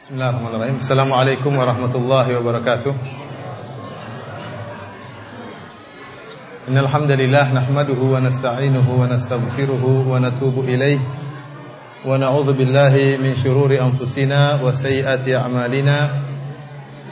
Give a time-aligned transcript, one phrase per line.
[0.00, 0.80] Bismillahirrahmanirrahim.
[0.80, 2.96] Assalamualaikum warahmatullahi wabarakatuh.
[6.72, 10.96] Innal hamdalillah nahmaduhu wa nasta'inuhu wa nastaghfiruhu wa natubu ilayh
[12.00, 16.08] wa na'udzu billahi min shururi anfusina wa sayyiati a'malina.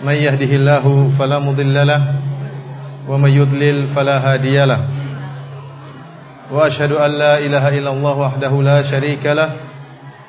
[0.01, 1.85] May yahdihillahu fala mudilla
[3.05, 4.89] wa may yudlil fala hadiya lahu.
[6.49, 9.77] Wa ashhadu an la ilaha illallah wahdahu la sharika lahu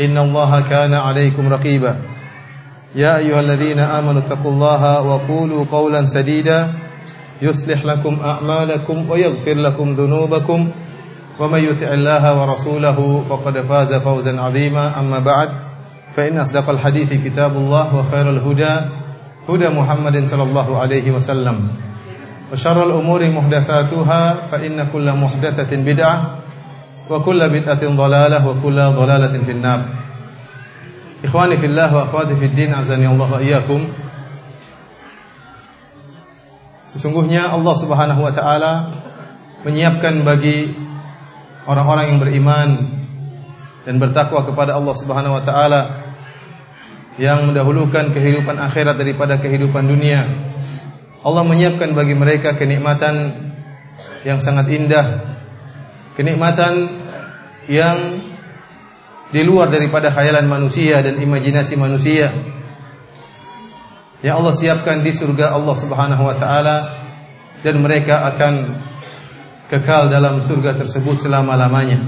[0.00, 1.96] إن الله كان عليكم رقيبا.
[2.94, 6.68] يا أيها الذين آمنوا اتقوا الله وقولوا قولا سديدا.
[7.42, 10.70] يصلح لكم أعمالكم ويغفر لكم ذنوبكم.
[11.40, 15.00] ومن يطع الله ورسوله فقد فاز فوزا عظيما.
[15.00, 15.48] أما بعد
[16.16, 18.74] فإن أصدق الحديث كتاب الله وخير الهدى
[19.48, 21.68] هدى محمد صلى الله عليه وسلم.
[22.52, 26.30] وشر الأمور محدثاتها فإن كل محدثة بدعة
[27.06, 29.80] wa kullu bid'atin dhalalah wa kullu dhalalatin finnar.
[31.22, 33.82] Ikhwani fillah wa akhwati fid din azani Allah wa.
[36.92, 38.72] Sesungguhnya Allah Subhanahu wa taala
[39.66, 40.72] menyiapkan bagi
[41.66, 42.68] orang-orang yang beriman
[43.84, 45.80] dan bertakwa kepada Allah Subhanahu wa taala
[47.20, 50.24] yang mendahulukan kehidupan akhirat daripada kehidupan dunia.
[51.26, 53.34] Allah menyiapkan bagi mereka kenikmatan
[54.22, 55.35] yang sangat indah,
[56.16, 56.88] kenikmatan
[57.68, 58.24] yang
[59.28, 62.32] di luar daripada khayalan manusia dan imajinasi manusia.
[64.24, 66.76] Yang Allah siapkan di surga Allah Subhanahu wa taala
[67.60, 68.80] dan mereka akan
[69.68, 72.00] kekal dalam surga tersebut selama-lamanya.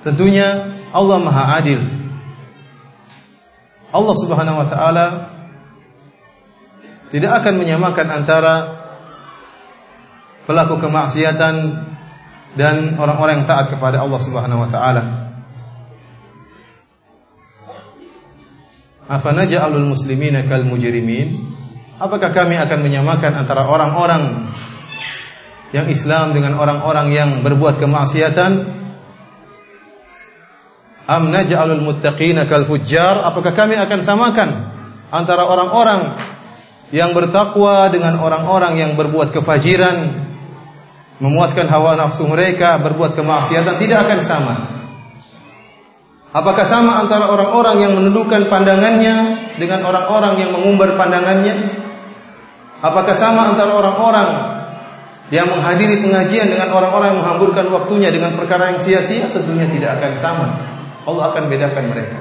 [0.00, 1.82] Tentunya Allah Maha Adil.
[3.90, 5.06] Allah Subhanahu wa taala
[7.10, 8.79] tidak akan menyamakan antara
[10.50, 11.54] pelaku kemaksiatan
[12.58, 15.02] dan orang-orang yang taat kepada Allah Subhanahu wa taala.
[19.06, 21.54] Afanaj'alul muslimina kal mujrimin?
[22.02, 24.50] Apakah kami akan menyamakan antara orang-orang
[25.70, 28.82] yang Islam dengan orang-orang yang berbuat kemaksiatan?
[31.06, 33.22] Am naj'alul muttaqina kal fujjar?
[33.22, 34.50] Apakah kami akan samakan
[35.14, 36.18] antara orang-orang
[36.90, 40.29] yang bertakwa dengan orang-orang yang berbuat kefajiran,
[41.20, 44.54] memuaskan hawa nafsu mereka, berbuat kemaksiatan tidak akan sama.
[46.30, 51.54] Apakah sama antara orang-orang yang menundukkan pandangannya dengan orang-orang yang mengumbar pandangannya?
[52.80, 54.28] Apakah sama antara orang-orang
[55.28, 59.28] yang menghadiri pengajian dengan orang-orang yang menghamburkan waktunya dengan perkara yang sia-sia?
[59.28, 60.46] Tentunya tidak akan sama.
[61.04, 62.18] Allah akan bedakan mereka.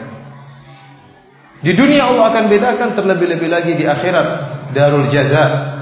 [1.60, 4.28] Di dunia Allah akan bedakan terlebih-lebih lagi di akhirat
[4.74, 5.78] darul jaza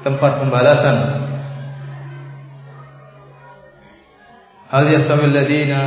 [0.00, 1.23] tempat pembalasan
[4.74, 5.82] Hal yastawi alladziina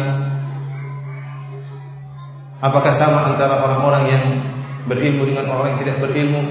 [2.57, 4.25] Apakah sama antara orang-orang yang
[4.87, 6.41] berilmu dengan orang yang tidak berilmu?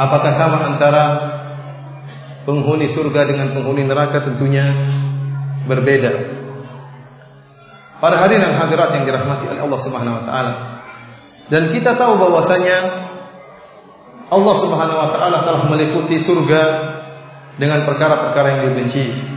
[0.00, 1.04] Apakah sama antara
[2.48, 4.24] penghuni surga dengan penghuni neraka?
[4.24, 4.72] Tentunya
[5.68, 6.08] berbeda.
[8.00, 10.52] Para hadirin dan hadirat yang dirahmati oleh Allah Subhanahu wa taala.
[11.52, 12.78] Dan kita tahu bahwasanya
[14.32, 16.62] Allah Subhanahu wa taala telah meliputi surga
[17.60, 19.35] dengan perkara-perkara yang dibenci.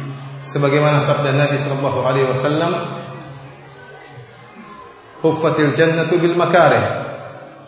[0.50, 2.74] Sebagaimana sabda Nabi sallallahu alaihi wasallam,
[5.22, 7.06] "Huffatil jannatu bil makarih."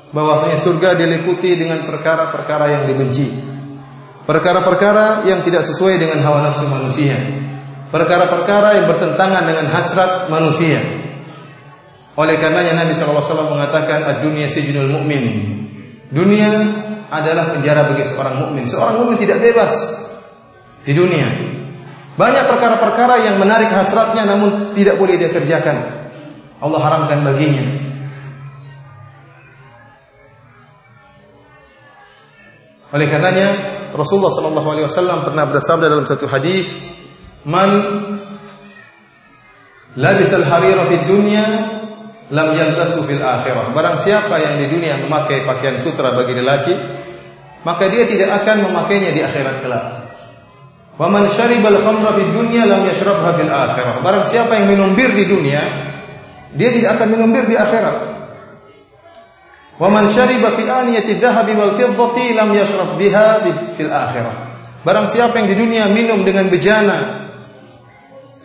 [0.09, 3.31] Bahwasanya surga diliputi dengan perkara-perkara yang dibenci.
[4.25, 7.15] Perkara-perkara yang tidak sesuai dengan hawa nafsu manusia.
[7.93, 10.81] Perkara-perkara yang bertentangan dengan hasrat manusia.
[12.19, 14.91] Oleh karenanya Nabi SAW mengatakan ad-dunya sijnul.
[16.11, 16.51] Dunia
[17.07, 18.67] adalah penjara bagi seorang mukmin.
[18.67, 19.73] Seorang mukmin tidak bebas
[20.83, 21.60] di dunia.
[22.19, 25.77] Banyak perkara-perkara yang menarik hasratnya namun tidak boleh dia kerjakan.
[26.59, 27.63] Allah haramkan baginya.
[32.91, 33.47] Oleh karenanya
[33.95, 36.67] Rasulullah sallallahu alaihi wasallam pernah bersabda dalam satu hadis,
[37.47, 37.71] "Man
[39.95, 41.43] labisal harira fid dunya
[42.27, 46.75] lam yalbasu fil akhirah." Barang siapa yang di dunia memakai pakaian sutra bagi lelaki,
[47.63, 50.00] maka dia tidak akan memakainya di akhirat kelak.
[50.99, 54.03] Wa man syaribal khamra fid dunya lam yashrabha fil akhirah.
[54.03, 55.63] Barang siapa yang minum bir di dunia,
[56.55, 57.97] dia tidak akan minum bir di akhirat.
[59.81, 63.41] Wa man syariba fi aniyati dhahabi wal fiddati lam yashrab biha
[63.73, 64.35] fil akhirah.
[64.85, 67.21] Barang siapa yang di dunia minum dengan bejana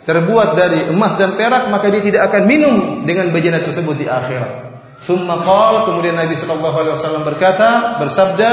[0.07, 4.65] terbuat dari emas dan perak maka dia tidak akan minum dengan bejana tersebut di akhirat.
[4.97, 8.49] Summa qal kemudian Nabi sallallahu alaihi wasallam berkata bersabda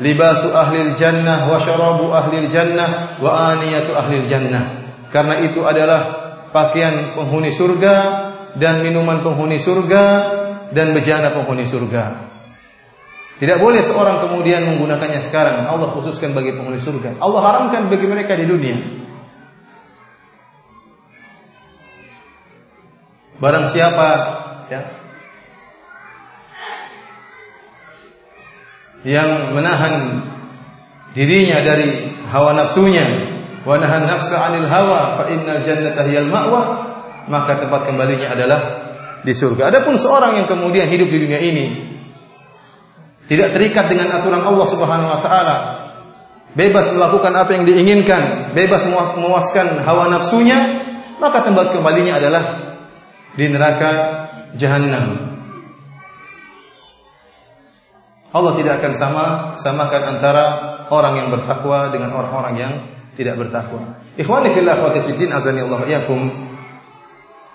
[0.00, 4.82] libasu ahli jannah wa syarabu ahli jannah wa aniyatu ahli jannah.
[5.12, 6.00] Karena itu adalah
[6.50, 7.94] pakaian penghuni surga
[8.58, 10.02] dan minuman penghuni surga
[10.74, 12.30] dan bejana penghuni surga.
[13.40, 15.64] Tidak boleh seorang kemudian menggunakannya sekarang.
[15.64, 17.16] Allah khususkan bagi penghuni surga.
[17.24, 18.76] Allah haramkan bagi mereka di dunia.
[23.40, 24.08] Barang siapa
[24.68, 24.99] ya,
[29.06, 30.24] yang menahan
[31.16, 33.04] dirinya dari hawa nafsunya
[33.64, 36.62] wa nahan nafsa 'anil hawa fa innal jannata hiyal ma'wa
[37.28, 38.60] maka tempat kembalinya adalah
[39.20, 39.68] di surga.
[39.68, 41.66] Adapun seorang yang kemudian hidup di dunia ini
[43.30, 45.56] tidak terikat dengan aturan Allah Subhanahu wa taala,
[46.58, 50.58] bebas melakukan apa yang diinginkan, bebas memuaskan hawa nafsunya,
[51.22, 52.42] maka tempat kembalinya adalah
[53.38, 53.90] di neraka
[54.58, 55.38] jahanam.
[58.30, 59.24] Allah tidak akan sama
[59.58, 60.44] samakan antara
[60.86, 62.72] orang yang bertakwa dengan orang-orang yang
[63.18, 63.98] tidak bertakwa.
[64.14, 66.30] Ikhwani fillah akhwati fiddin azani Allah iyakum.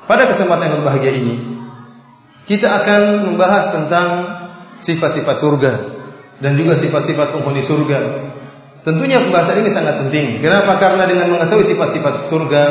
[0.05, 1.35] Pada kesempatan yang berbahagia ini
[2.45, 4.07] kita akan membahas tentang
[4.83, 5.73] sifat-sifat surga
[6.43, 7.99] dan juga sifat-sifat penghuni surga.
[8.85, 10.43] Tentunya pembahasan ini sangat penting.
[10.43, 10.77] Kenapa?
[10.77, 12.63] Karena dengan mengetahui sifat-sifat surga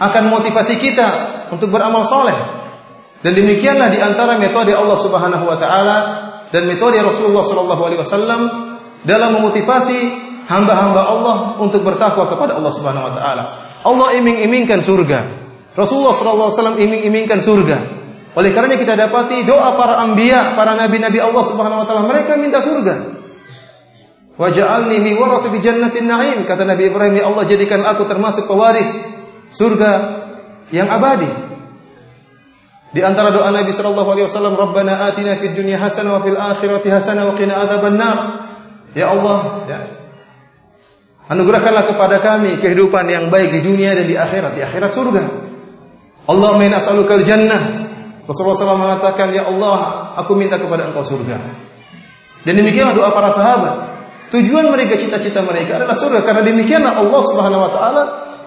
[0.00, 1.08] akan motivasi kita
[1.52, 2.34] untuk beramal soleh.
[3.20, 5.96] Dan demikianlah di antara metode Allah Subhanahu wa taala
[6.54, 8.40] dan metode Rasulullah sallallahu alaihi wasallam
[9.02, 9.98] dalam memotivasi
[10.46, 13.44] hamba-hamba Allah untuk bertakwa kepada Allah Subhanahu wa taala.
[13.82, 15.26] Allah iming-imingkan surga.
[15.74, 17.78] Rasulullah sallallahu alaihi wasallam iming-imingkan surga.
[18.38, 22.62] Oleh karenanya kita dapati doa para anbiya, para nabi-nabi Allah Subhanahu wa taala, mereka minta
[22.62, 23.18] surga.
[24.38, 28.90] Waj'alni min warathati jannatin na'im, kata Nabi Ibrahim, ya Allah jadikan aku termasuk pewaris
[29.50, 29.90] surga
[30.70, 31.43] yang abadi.
[32.94, 36.88] Di antara doa Nabi sallallahu alaihi wasallam, "Rabbana atina fid dunya hasanah wa fil akhirati
[36.94, 38.16] hasanah wa qina adzabannar."
[38.94, 39.80] Ya Allah, ya.
[41.26, 45.22] Anugerahkanlah kepada kami kehidupan yang baik di dunia dan di akhirat, di akhirat surga.
[46.30, 47.84] Allahumma inna as'alukal jannah
[48.24, 51.36] Rasulullah SAW mengatakan, Ya Allah, aku minta kepada engkau surga.
[52.44, 53.74] Dan demikianlah doa para sahabat.
[54.32, 56.24] Tujuan mereka, cita-cita mereka adalah surga.
[56.24, 58.02] Karena demikianlah Allah Subhanahu Wa Taala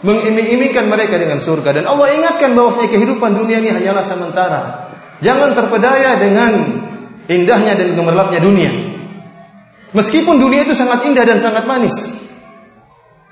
[0.06, 1.82] mengiming-imingkan mereka dengan surga.
[1.82, 4.62] Dan Allah ingatkan bahwasanya kehidupan dunia ini hanyalah sementara.
[5.24, 6.52] Jangan terpedaya dengan
[7.26, 8.70] indahnya dan gemerlapnya dunia.
[9.96, 11.96] Meskipun dunia itu sangat indah dan sangat manis.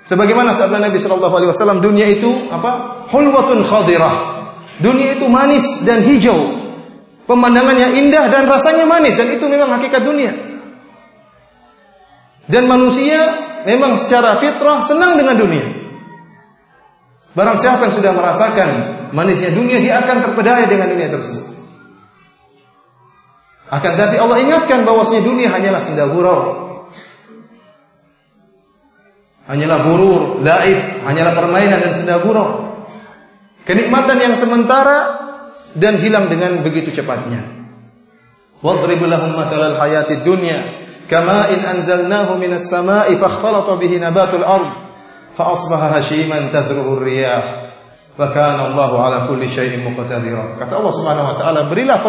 [0.06, 3.06] Sebagaimana sabda Nabi Shallallahu Alaihi Wasallam, dunia itu apa?
[3.09, 4.35] Hulwatun khadirah
[4.75, 6.35] Dunia itu manis dan hijau.
[7.25, 10.35] Pemandangannya indah dan rasanya manis dan itu memang hakikat dunia.
[12.45, 13.33] Dan manusia
[13.65, 15.85] memang secara fitrah senang dengan dunia.
[17.36, 18.70] Barang siapa yang sudah merasakan
[19.12, 21.52] manisnya dunia, dia akan terpedaya dengan dunia tersebut.
[23.68, 26.42] Akan tapi Allah ingatkan bahwasanya dunia hanyalah senda gurau.
[29.52, 32.82] Hanyalah burur, laib, hanyalah permainan dan senda gurau.
[33.68, 35.28] Kenikmatan yang sementara
[35.76, 37.44] dan hilang dengan begitu cepatnya.
[38.64, 40.56] Wadrib lahum mathalal hayatid dunya
[41.12, 44.85] kama in anzalnahu minas sama'i fakhtalata bihi nabatul ard
[45.36, 47.68] hashiman tadruhu riyah
[48.15, 50.56] wa kana Allahu ala kulli syai'in muqtadira.
[50.56, 52.00] Kata Allah Subhanahu wa taala, berilah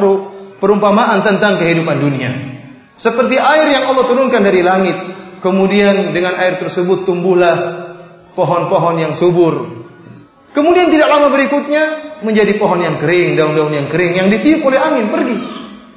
[0.62, 2.30] perumpamaan tentang kehidupan dunia.
[2.96, 4.96] Seperti air yang Allah turunkan dari langit,
[5.42, 7.84] kemudian dengan air tersebut tumbuhlah
[8.32, 9.76] pohon-pohon yang subur,
[10.56, 11.82] Kemudian tidak lama berikutnya
[12.24, 15.36] menjadi pohon yang kering, daun-daun yang kering yang ditiup oleh angin pergi.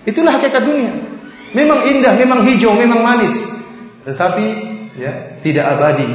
[0.04, 0.92] Itulah hakikat dunia.
[1.56, 3.40] Memang indah, memang hijau, memang manis,
[4.04, 4.46] tetapi
[5.00, 6.12] ya tidak abadi.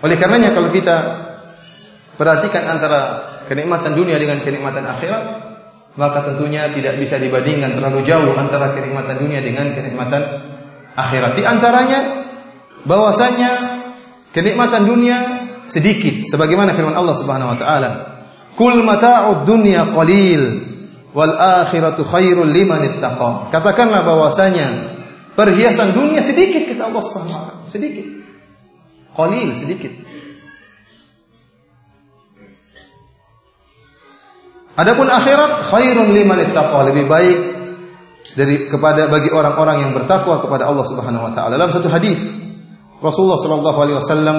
[0.00, 0.96] Oleh karenanya kalau kita
[2.16, 3.00] perhatikan antara
[3.48, 5.24] kenikmatan dunia dengan kenikmatan akhirat,
[5.98, 10.22] maka tentunya tidak bisa dibandingkan terlalu jauh antara kenikmatan dunia dengan kenikmatan
[10.96, 11.36] akhirat.
[11.36, 12.00] Di antaranya
[12.88, 13.50] bahwasanya
[14.32, 15.18] kenikmatan dunia
[15.66, 17.90] sedikit sebagaimana firman Allah Subhanahu wa taala
[18.58, 20.42] kul mata'ud dunya qalil
[21.14, 24.66] wal akhiratu khairul liman ittaqa katakanlah bahwasanya
[25.34, 28.19] perhiasan dunia sedikit kata Allah Subhanahu wa taala sedikit
[29.16, 29.92] qalil sedikit
[34.80, 37.38] Adapun akhirat khairun liman ittaqa lebih baik
[38.32, 41.60] dari kepada bagi orang-orang yang bertakwa kepada Allah Subhanahu wa taala.
[41.60, 42.16] Dalam satu hadis
[43.04, 44.36] Rasulullah sallallahu alaihi wasallam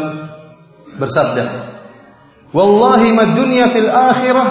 [0.97, 1.45] bersabda,
[2.57, 4.47] "Wallahi mad dunya fil akhirah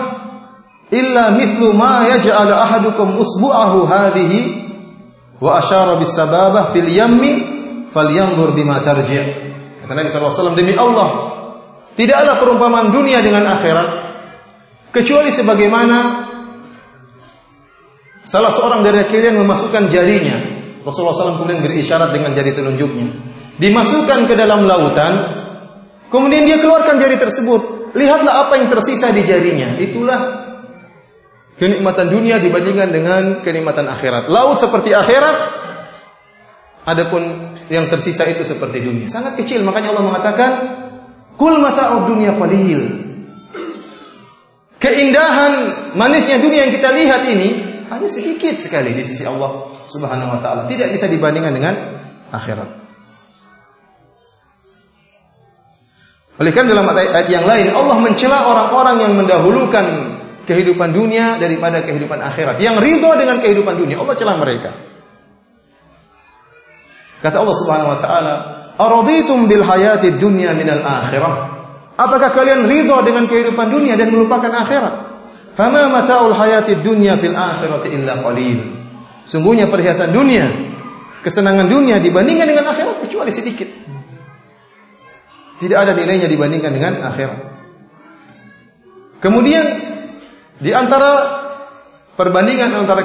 [0.95, 4.61] illa mithlu ma yaj'al ahadukum usbu'ahu hadhihi
[5.41, 7.33] Wa asyara bis sababah fil yammi
[7.97, 9.49] falyanzur bima tarji'.
[9.91, 11.35] Kata Nabi SAW, demi Allah,
[11.99, 13.89] tidaklah perumpamaan dunia dengan akhirat
[14.95, 16.31] kecuali sebagaimana
[18.23, 20.39] salah seorang dari kalian memasukkan jarinya.
[20.87, 23.09] Rasulullah SAW kemudian berisyarat dengan jari telunjuknya.
[23.59, 25.15] Dimasukkan ke dalam lautan,
[26.07, 27.91] kemudian dia keluarkan jari tersebut.
[27.91, 29.75] Lihatlah apa yang tersisa di jarinya.
[29.75, 30.21] Itulah
[31.59, 34.31] kenikmatan dunia dibandingkan dengan kenikmatan akhirat.
[34.31, 35.37] Laut seperti akhirat,
[36.89, 39.07] adapun yang tersisa itu seperti dunia.
[39.11, 40.51] Sangat kecil, makanya Allah mengatakan,
[41.37, 42.81] "Kul mata'ud dunya qalil."
[44.81, 45.53] Keindahan
[45.93, 47.49] manisnya dunia yang kita lihat ini
[47.93, 50.65] hanya sedikit sekali di sisi Allah Subhanahu wa taala.
[50.65, 51.75] Tidak bisa dibandingkan dengan
[52.33, 52.81] akhirat.
[56.41, 59.85] Oleh karena dalam ayat yang lain Allah mencela orang-orang yang mendahulukan
[60.49, 62.57] kehidupan dunia daripada kehidupan akhirat.
[62.57, 64.90] Yang ridho dengan kehidupan dunia, Allah celah mereka.
[67.21, 68.35] Kata Allah Subhanahu wa taala,
[68.81, 71.61] "Araditum bil hayatid dunya minal akhirah?"
[72.01, 74.95] Apakah kalian ridho dengan kehidupan dunia dan melupakan akhirat?
[75.53, 78.57] Fama mata'ul hayatid dunya fil akhirati illa qalil.
[79.29, 80.49] Sungguhnya perhiasan dunia,
[81.21, 83.69] kesenangan dunia dibandingkan dengan akhirat kecuali sedikit.
[85.61, 87.41] Tidak ada nilainya dibandingkan dengan akhirat.
[89.21, 89.65] Kemudian
[90.57, 91.41] di antara
[92.17, 93.05] perbandingan antara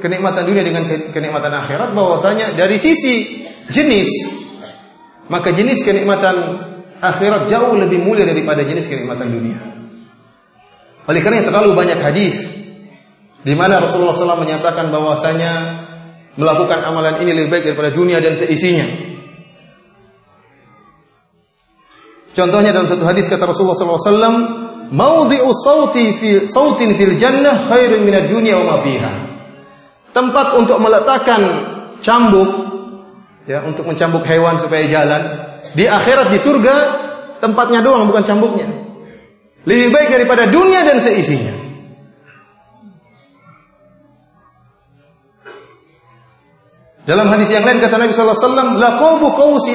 [0.00, 4.10] kenikmatan dunia dengan kenikmatan akhirat bahwasanya dari sisi jenis
[5.30, 6.36] maka jenis kenikmatan
[6.98, 9.58] akhirat jauh lebih mulia daripada jenis kenikmatan dunia.
[11.06, 12.36] Oleh karena terlalu banyak hadis
[13.40, 15.52] di mana Rasulullah SAW menyatakan bahwasanya
[16.36, 18.84] melakukan amalan ini lebih baik daripada dunia dan seisinya.
[22.30, 28.30] Contohnya dalam satu hadis kata Rasulullah SAW, "Maudhi'u sauti fi sautin fil jannah khairun minad
[28.30, 29.12] dunya wa ma fiha."
[30.10, 31.42] Tempat untuk meletakkan
[32.02, 32.79] cambuk
[33.50, 35.22] ya, untuk mencambuk hewan supaya jalan
[35.74, 36.76] di akhirat di surga
[37.42, 38.70] tempatnya doang bukan cambuknya.
[39.66, 41.58] Lebih baik daripada dunia dan seisinya.
[47.04, 49.26] Dalam hadis yang lain kata Nabi sallallahu alaihi wasallam, "Laqabu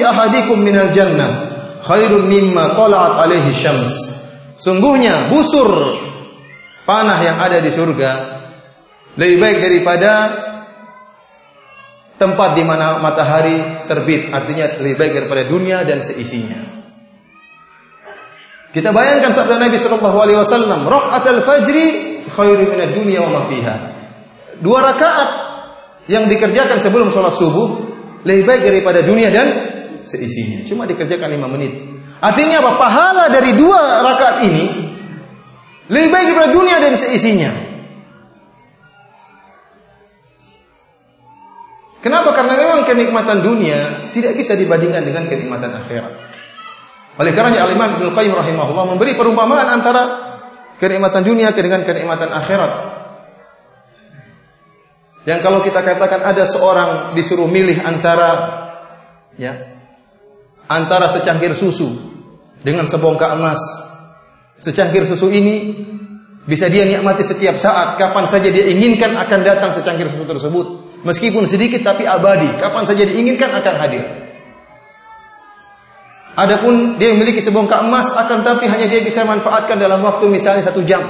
[0.08, 0.58] ahadikum
[0.96, 1.56] jannah."
[1.86, 3.94] khairun mimma tala'at alaihi syams.
[4.58, 5.94] Sungguhnya busur
[6.82, 8.10] panah yang ada di surga
[9.14, 10.12] lebih baik daripada
[12.16, 16.76] tempat di mana matahari terbit, artinya lebih baik daripada dunia dan seisinya.
[18.72, 21.86] Kita bayangkan sabda Nabi sallallahu alaihi wasallam, al fajri
[22.28, 23.76] khairu minad dunya wa ma fiha.
[24.60, 25.28] Dua rakaat
[26.08, 27.68] yang dikerjakan sebelum sholat subuh
[28.24, 29.46] lebih baik daripada dunia dan
[30.04, 30.64] seisinya.
[30.68, 31.72] Cuma dikerjakan lima menit.
[32.20, 32.72] Artinya apa?
[32.80, 34.64] Pahala dari dua rakaat ini
[35.92, 37.75] lebih baik daripada dunia dan seisinya.
[42.06, 42.30] Kenapa?
[42.38, 46.14] Karena memang kenikmatan dunia tidak bisa dibandingkan dengan kenikmatan akhirat.
[47.18, 50.02] Oleh karenanya Al-Imam Ibnu Qayyim rahimahullah memberi perumpamaan antara
[50.78, 52.72] kenikmatan dunia dengan kenikmatan akhirat.
[55.26, 58.30] Yang kalau kita katakan ada seorang disuruh milih antara
[59.34, 59.82] ya
[60.70, 61.90] antara secangkir susu
[62.62, 63.58] dengan sebongkah emas.
[64.62, 65.74] Secangkir susu ini
[66.46, 70.85] bisa dia nikmati setiap saat, kapan saja dia inginkan akan datang secangkir susu tersebut.
[71.04, 74.04] Meskipun sedikit tapi abadi, kapan saja diinginkan akan hadir.
[76.36, 80.84] Adapun dia memiliki sebongkah emas akan tapi hanya dia bisa manfaatkan dalam waktu misalnya satu
[80.84, 81.00] jam.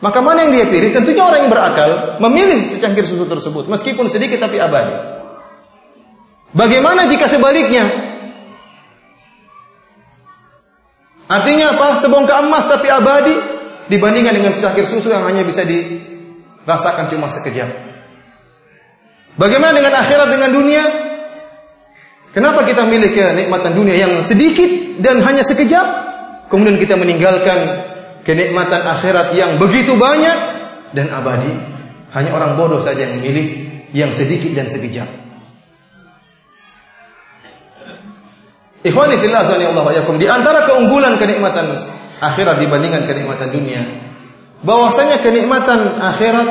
[0.00, 0.88] Maka mana yang dia pilih?
[0.96, 4.96] Tentunya orang yang berakal memilih secangkir susu tersebut meskipun sedikit tapi abadi.
[6.56, 7.84] Bagaimana jika sebaliknya?
[11.28, 12.00] Artinya apa?
[12.00, 13.36] Sebongkah emas tapi abadi
[13.92, 15.68] dibandingkan dengan secangkir susu yang hanya bisa
[16.64, 17.68] dirasakan cuma sekejap.
[19.40, 20.84] Bagaimana dengan akhirat dengan dunia?
[22.30, 25.86] Kenapa kita milih kenikmatan dunia yang sedikit dan hanya sekejap?
[26.46, 27.58] Kemudian kita meninggalkan
[28.22, 30.36] kenikmatan akhirat yang begitu banyak
[30.94, 31.50] dan abadi.
[32.10, 33.46] Hanya orang bodoh saja yang memilih
[33.94, 35.06] yang sedikit dan sekejap.
[38.80, 39.92] Ikhwani fillah Allah.
[40.16, 41.70] Di antara keunggulan kenikmatan
[42.18, 43.82] akhirat dibandingkan kenikmatan dunia,
[44.60, 46.48] bahwasanya kenikmatan akhirat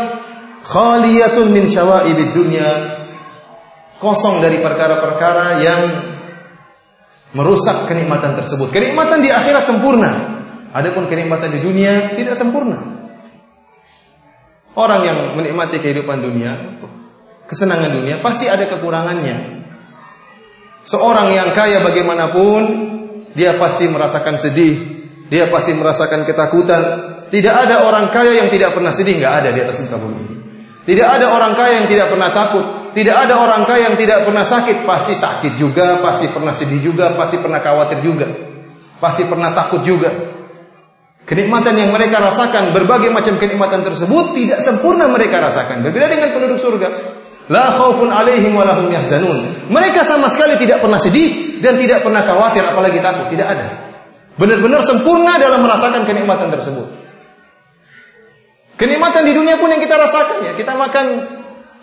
[0.65, 2.69] khaliyatun min syawaibid dunya,
[4.01, 5.81] kosong dari perkara-perkara yang
[7.33, 8.73] merusak kenikmatan tersebut.
[8.73, 10.11] Kenikmatan di akhirat sempurna,
[10.73, 12.97] adapun kenikmatan di dunia tidak sempurna.
[14.77, 16.55] Orang yang menikmati kehidupan dunia,
[17.49, 19.59] kesenangan dunia pasti ada kekurangannya.
[20.85, 22.61] Seorang yang kaya bagaimanapun,
[23.35, 24.98] dia pasti merasakan sedih,
[25.29, 26.81] dia pasti merasakan ketakutan.
[27.29, 30.25] Tidak ada orang kaya yang tidak pernah sedih, nggak ada di atas muka bumi.
[30.89, 32.65] Tidak ada orang kaya yang tidak pernah takut.
[32.89, 34.81] Tidak ada orang kaya yang tidak pernah sakit.
[34.89, 38.25] Pasti sakit juga, pasti pernah sedih juga, pasti pernah khawatir juga.
[38.97, 40.09] Pasti pernah takut juga.
[41.29, 45.85] Kenikmatan yang mereka rasakan, berbagai macam kenikmatan tersebut tidak sempurna mereka rasakan.
[45.85, 46.89] Berbeda dengan penduduk surga.
[47.53, 48.57] La khaufun alaihim
[48.89, 49.69] yahzanun.
[49.69, 53.88] Mereka sama sekali tidak pernah sedih dan tidak pernah khawatir apalagi takut, tidak ada.
[54.39, 56.87] Benar-benar sempurna dalam merasakan kenikmatan tersebut.
[58.79, 60.55] Kenikmatan di dunia pun yang kita rasakan ya.
[60.55, 61.05] Kita makan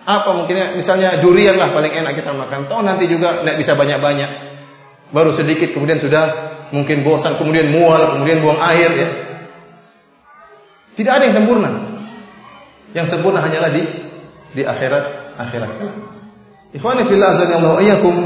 [0.09, 2.65] apa mungkin misalnya durian lah paling enak kita makan.
[2.65, 4.31] Toh nanti juga tidak bisa banyak-banyak.
[5.13, 9.09] Baru sedikit kemudian sudah mungkin bosan, kemudian mual, kemudian buang air ya.
[10.97, 11.69] Tidak ada yang sempurna.
[12.97, 13.85] Yang sempurna hanyalah di
[14.57, 15.71] di akhirat akhirat.
[16.73, 18.17] Ikhwani fillah azanillahu iyyakum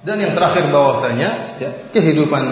[0.00, 2.42] dan yang terakhir bahwasanya ya, kehidupan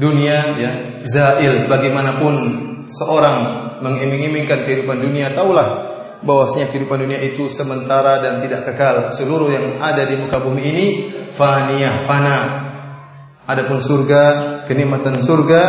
[0.00, 0.72] dunia ya
[1.04, 2.34] zail bagaimanapun
[2.88, 3.38] seorang
[3.82, 5.90] mengiming-imingkan kehidupan dunia, taulah
[6.22, 9.10] bahwasanya kehidupan dunia itu sementara dan tidak kekal.
[9.10, 10.86] Seluruh yang ada di muka bumi ini
[11.34, 12.38] faniyah, fana.
[13.42, 14.22] Adapun surga,
[14.70, 15.62] kenikmatan surga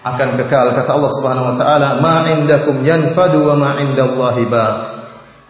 [0.00, 0.72] akan kekal.
[0.72, 4.76] Kata Allah Subhanahu wa taala, "Ma indakum yanfadu wa ma indallahi baq."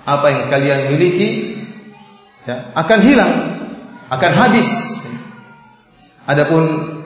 [0.05, 1.57] Apa yang kalian miliki
[2.45, 3.33] ya, akan hilang,
[4.11, 4.69] akan habis.
[6.29, 6.63] Adapun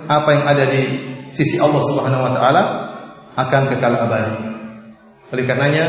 [0.09, 0.83] apa yang ada di
[1.29, 2.63] sisi Allah Subhanahu wa taala
[3.37, 4.35] akan kekal abadi.
[5.29, 5.85] Oleh karenanya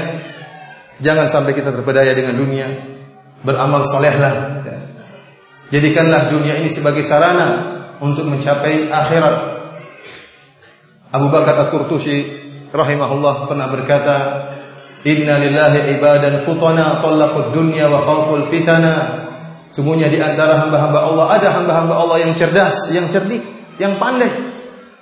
[1.00, 2.68] jangan sampai kita terpedaya dengan dunia,
[3.42, 4.62] beramal solehlah.
[5.70, 9.36] Jadikanlah dunia ini sebagai sarana untuk mencapai akhirat.
[11.14, 12.26] Abu Bakar At-Turtusi
[12.74, 14.18] rahimahullah pernah berkata,
[15.06, 19.26] "Inna lillahi ibadan futana talaqud dunya wa khawful fitana."
[19.70, 24.30] Sungguhnya di antara hamba-hamba Allah ada hamba-hamba Allah yang cerdas, yang cerdik, yang pandai.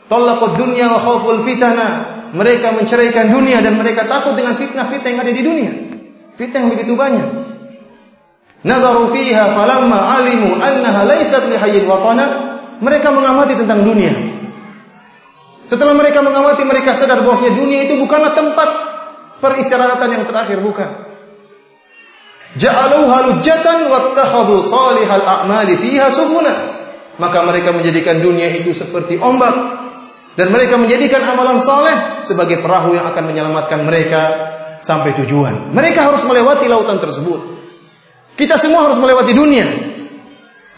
[0.07, 5.33] Talaqud dunya wa khawful fitana mereka menceraikan dunia dan mereka takut dengan fitnah-fitnah yang ada
[5.33, 5.71] di dunia.
[6.39, 7.27] Fitnah yang begitu banyak.
[8.63, 12.55] Nadaru fiha falamma alimu annaha laysat lihayyin watana.
[12.77, 14.13] Mereka mengamati tentang dunia.
[15.65, 18.69] Setelah mereka mengamati, mereka sadar bahwasanya dunia itu bukanlah tempat
[19.43, 20.89] peristirahatan yang terakhir, bukan.
[22.55, 26.76] Ja'aluha lujjatan wattakhadhu salihal a'mali fiha subuna.
[27.17, 29.53] Maka mereka menjadikan dunia itu seperti ombak
[30.37, 34.21] dan mereka menjadikan amalan soleh sebagai perahu yang akan menyelamatkan mereka
[34.85, 35.73] sampai tujuan.
[35.73, 37.57] Mereka harus melewati lautan tersebut.
[38.37, 39.65] Kita semua harus melewati dunia.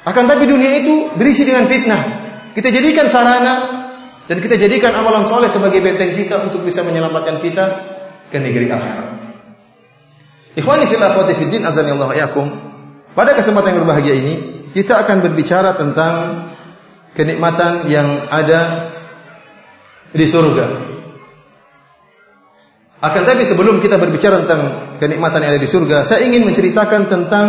[0.08, 2.02] Akan tapi dunia itu berisi dengan fitnah.
[2.56, 3.56] Kita jadikan sarana
[4.32, 7.66] dan kita jadikan amalan soleh sebagai benteng kita untuk bisa menyelamatkan kita
[8.32, 9.08] ke negeri akhirat.
[10.56, 12.48] Ikhwani fil akhwati fid azanillahu yakum.
[13.12, 16.46] Pada kesempatan yang berbahagia ini, kita akan berbicara tentang
[17.18, 18.94] kenikmatan yang ada
[20.14, 20.66] di surga.
[23.00, 24.62] Akan tapi sebelum kita berbicara tentang
[25.00, 27.48] kenikmatan yang ada di surga, saya ingin menceritakan tentang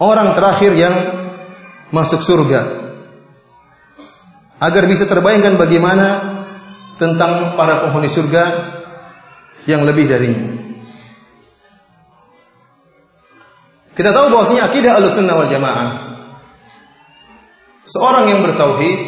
[0.00, 0.94] orang terakhir yang
[1.92, 2.80] masuk surga.
[4.62, 6.06] Agar bisa terbayangkan bagaimana
[6.96, 8.44] tentang para penghuni surga
[9.68, 10.71] yang lebih darinya.
[13.92, 16.12] Kita tahu bahwasanya akidah Ahlussunnah wal Jamaah
[17.86, 19.00] seorang yang bertauhid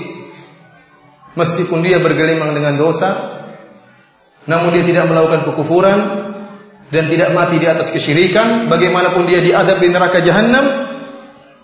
[1.39, 3.11] meskipun dia bergelimang dengan dosa,
[4.47, 6.01] namun dia tidak melakukan kekufuran
[6.91, 10.65] dan tidak mati di atas kesyirikan, bagaimanapun dia diadab di neraka jahanam,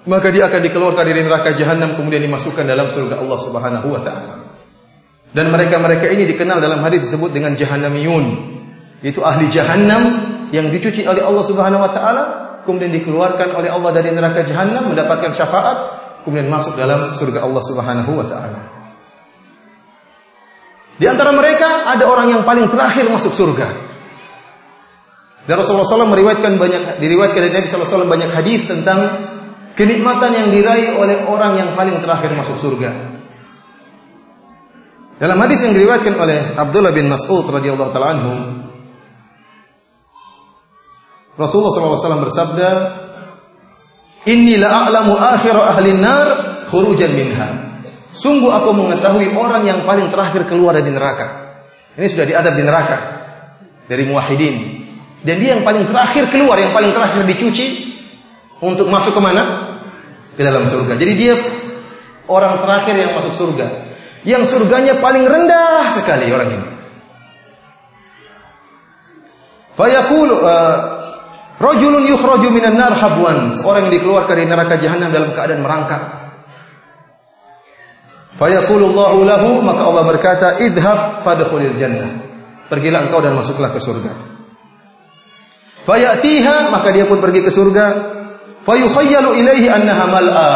[0.09, 4.35] maka dia akan dikeluarkan dari neraka jahanam kemudian dimasukkan dalam surga Allah Subhanahu wa taala.
[5.30, 8.59] Dan mereka-mereka ini dikenal dalam hadis disebut dengan jahannamiyun.
[9.06, 10.02] Itu ahli jahannam
[10.50, 12.24] yang dicuci oleh Allah Subhanahu wa taala,
[12.64, 15.79] kemudian dikeluarkan oleh Allah dari neraka jahanam mendapatkan syafaat,
[16.25, 18.61] kemudian masuk dalam surga Allah Subhanahu wa taala.
[21.01, 23.68] Di antara mereka ada orang yang paling terakhir masuk surga.
[25.49, 29.09] Dan Rasulullah SAW meriwayatkan banyak diriwayatkan dari Nabi SAW banyak hadis tentang
[29.73, 33.16] kenikmatan yang diraih oleh orang yang paling terakhir masuk surga.
[35.16, 38.33] Dalam hadis yang diriwayatkan oleh Abdullah bin Mas'ud radhiyallahu taala anhu,
[41.40, 42.68] Rasulullah SAW bersabda,
[44.29, 46.29] "Inni la a'lamu akhir ahli nar
[46.68, 47.48] khurujan minha."
[48.12, 51.57] Sungguh aku mengetahui orang yang paling terakhir keluar dari neraka.
[51.96, 52.98] Ini sudah diadab di neraka
[53.88, 54.57] dari muwahhidin.
[55.24, 57.96] Dan dia yang paling terakhir keluar, yang paling terakhir dicuci
[58.61, 59.76] untuk masuk ke mana?
[60.37, 60.96] Ke dalam surga.
[61.00, 61.35] Jadi dia
[62.29, 63.66] orang terakhir yang masuk surga.
[64.24, 66.68] Yang surganya paling rendah sekali orang ini.
[69.76, 71.00] Fayaqulu uh,
[71.61, 73.53] rajulun yukhraju minan nar habwan.
[73.55, 76.03] Seorang yang dikeluarkan dari neraka jahanam dalam keadaan merangkak.
[78.40, 82.25] Fayaqulullahu lahu maka Allah berkata idhab fadkhulil jannah.
[82.73, 84.12] Pergilah engkau dan masuklah ke surga.
[85.85, 87.87] Fayatiha maka dia pun pergi ke surga.
[88.64, 90.53] Fayukhayyalu ilaihi annaha mal'a.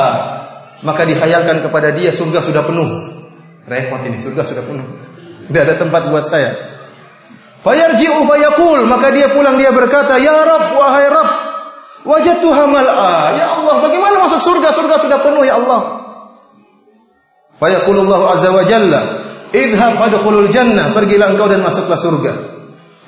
[0.85, 2.88] Maka dikhayalkan kepada dia surga sudah penuh.
[3.64, 4.85] Repot ini, surga sudah penuh.
[5.49, 6.73] Tidak ada tempat buat saya.
[7.64, 11.31] Fayarji'u fayaqul, maka dia pulang dia berkata, "Ya Rabb, wahai Rabb,
[12.05, 14.68] wajadtuha mal'a." Ya Allah, bagaimana masuk surga?
[14.77, 16.05] Surga sudah penuh ya Allah.
[17.57, 19.00] Fayaqulullahu azza wa jalla,
[19.57, 19.96] "Idhhab
[20.53, 22.33] jannah." Pergilah engkau dan masuklah surga.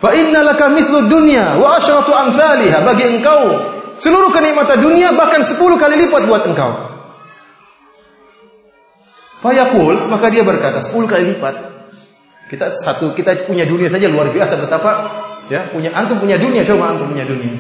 [0.01, 3.61] Fa inna laka mithlu dunya wa asyratu amsalha bagi engkau
[3.97, 6.73] seluruh kenikmatan dunia bahkan 10 kali lipat buat engkau.
[9.41, 11.76] Fayaqul maka dia berkata 10 kali lipat.
[12.47, 14.91] Kita satu kita punya dunia saja luar biasa betapa
[15.51, 17.55] ya punya antum punya dunia coba antum punya dunia.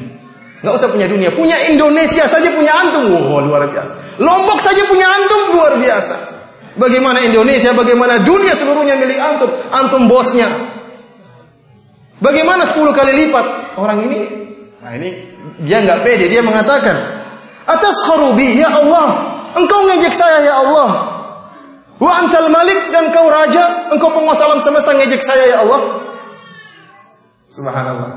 [0.62, 3.12] Enggak usah punya dunia, punya Indonesia saja punya antum.
[3.12, 4.18] Wow, luar biasa.
[4.18, 6.16] Lombok saja punya antum luar biasa.
[6.80, 9.52] Bagaimana Indonesia, bagaimana dunia seluruhnya milik antum.
[9.68, 10.48] Antum bosnya,
[12.16, 13.76] Bagaimana 10 kali lipat?
[13.76, 14.20] Orang ini,
[14.80, 15.20] nah ini
[15.60, 16.96] dia nggak pede, dia mengatakan,
[17.68, 21.15] atas harubi ya Allah, engkau ngejek saya ya Allah.
[21.96, 25.80] Wa antal malik dan kau raja, engkau penguasa alam semesta ngejek saya ya Allah.
[27.48, 28.10] Subhanallah.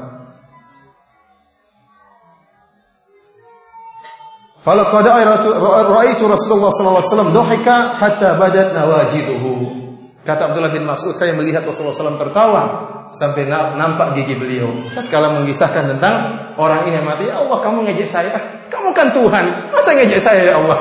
[4.59, 9.79] Falaqad ra'aitu Rasulullah sallallahu alaihi wasallam dhahika hatta badat nawajiduhu.
[10.27, 12.61] Kata Abdullah bin Mas'ud, saya melihat Rasulullah SAW tertawa
[13.09, 14.67] sampai nampak gigi beliau.
[15.07, 16.15] Kalau mengisahkan tentang
[16.59, 18.35] orang ini mati, ya Allah kamu ngejek saya,
[18.67, 20.77] kamu kan Tuhan, masa ngejek saya ya Allah?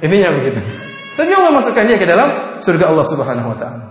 [0.00, 0.62] Ininya begitu.
[1.22, 3.84] Dan Allah masukkan dia ke dalam surga Allah Subhanahu Wa Taala.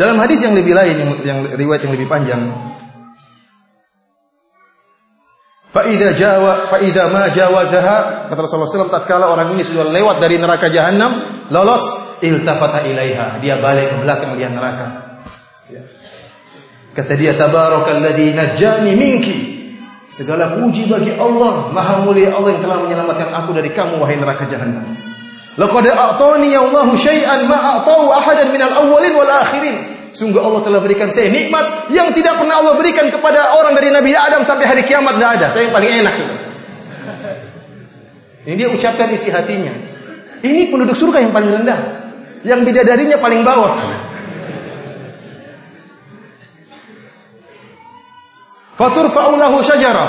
[0.00, 2.40] Dalam hadis yang lebih lain, yang, yang riwayat yang lebih panjang,
[5.68, 10.72] Faida jawa, faida ma jawazaha kata Rasulullah SAW, tatkala orang ini sudah lewat dari neraka
[10.72, 11.12] jahanam,
[11.52, 11.84] lolos
[12.24, 13.36] iltafata ilaiha.
[13.44, 14.86] Dia balik ke belakang melihat neraka.
[15.68, 15.84] Ya.
[16.96, 19.36] Kata dia tabarakalladzi najjani minki.
[20.08, 24.48] Segala puji bagi Allah, Maha mulia Allah yang telah menyelamatkan aku dari kamu wahai neraka
[24.48, 25.07] jahanam.
[25.58, 29.98] Laqad a'tani Allahu syai'an ma a'tahu ahadan minal awwalin wal akhirin.
[30.14, 34.14] Sungguh Allah telah berikan saya nikmat yang tidak pernah Allah berikan kepada orang dari Nabi
[34.14, 35.46] Adam sampai hari kiamat tidak ada.
[35.50, 36.38] Saya yang paling enak sudah.
[38.46, 39.74] Ini dia ucapkan isi hatinya.
[40.46, 41.80] Ini penduduk surga yang paling rendah.
[42.46, 43.74] Yang bidadarinya paling bawah.
[48.78, 50.06] Fatur faulahu syajara.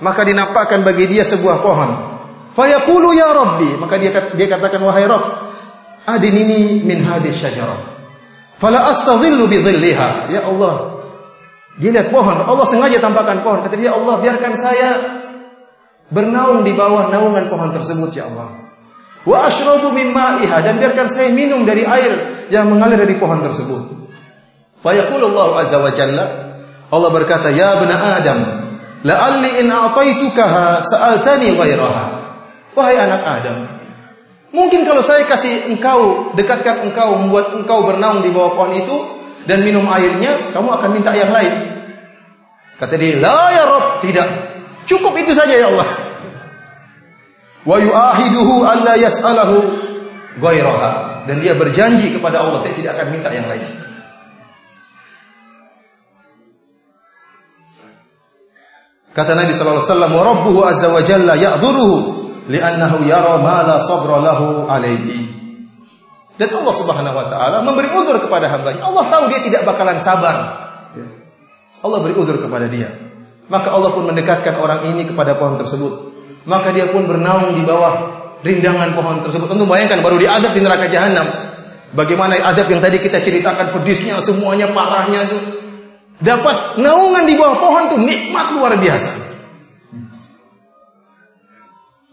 [0.00, 2.15] Maka dinampakkan bagi dia sebuah pohon.
[2.56, 3.76] Fayaqulu ya Rabbi.
[3.76, 5.44] Maka dia dia katakan wahai Rabb.
[6.08, 7.76] Adinini min hadis syajara.
[8.56, 10.32] Fala astadhillu bi dhilliha.
[10.32, 10.96] Ya Allah.
[11.76, 12.40] Dia lihat pohon.
[12.40, 13.60] Allah sengaja tampakkan pohon.
[13.60, 14.90] Kata dia Allah biarkan saya
[16.08, 18.72] bernaung di bawah naungan pohon tersebut ya Allah.
[19.26, 24.08] Wa ashrabu min ma'iha dan biarkan saya minum dari air yang mengalir dari pohon tersebut.
[24.80, 26.24] Fa yaqulu azza wa jalla
[26.86, 28.38] Allah berkata, "Ya bani Adam,
[29.02, 32.25] la'alli in a'taitukaha sa'altani ghairaha."
[32.76, 33.58] Wahai anak Adam,
[34.52, 38.96] mungkin kalau saya kasih engkau, dekatkan engkau, membuat engkau bernaung di bawah pohon itu
[39.48, 41.72] dan minum airnya, kamu akan minta yang lain.
[42.76, 44.28] Kata dia, "La ya Rabb, tidak.
[44.84, 46.06] Cukup itu saja ya Allah."
[47.66, 49.58] wa yu'ahiduhu alla yas'alahu
[50.38, 53.66] ghairaha dan dia berjanji kepada Allah saya tidak akan minta yang lain.
[59.10, 63.76] Kata Nabi sallallahu alaihi wasallam wa rabbuhu azza wa jalla ya'dhuruhu li'annahu yara ma la
[63.82, 65.34] sabra lahu alaihi.
[66.36, 68.84] Dan Allah Subhanahu wa taala memberi uzur kepada hambanya.
[68.84, 70.36] Allah tahu dia tidak bakalan sabar.
[71.84, 72.88] Allah beri uzur kepada dia.
[73.46, 77.94] Maka Allah pun mendekatkan orang ini kepada pohon tersebut maka dia pun bernaung di bawah
[78.40, 79.50] rindangan pohon tersebut.
[79.50, 81.26] Tentu bayangkan baru diadab di neraka jahanam.
[81.92, 85.38] Bagaimana adab yang tadi kita ceritakan pedisnya semuanya parahnya itu.
[86.16, 89.25] Dapat naungan di bawah pohon itu nikmat luar biasa.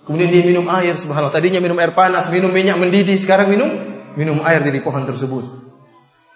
[0.03, 1.31] Kemudian dia minum air subhanallah.
[1.31, 3.71] Tadinya minum air panas, minum minyak mendidih, sekarang minum
[4.19, 5.45] minum air dari pohon tersebut.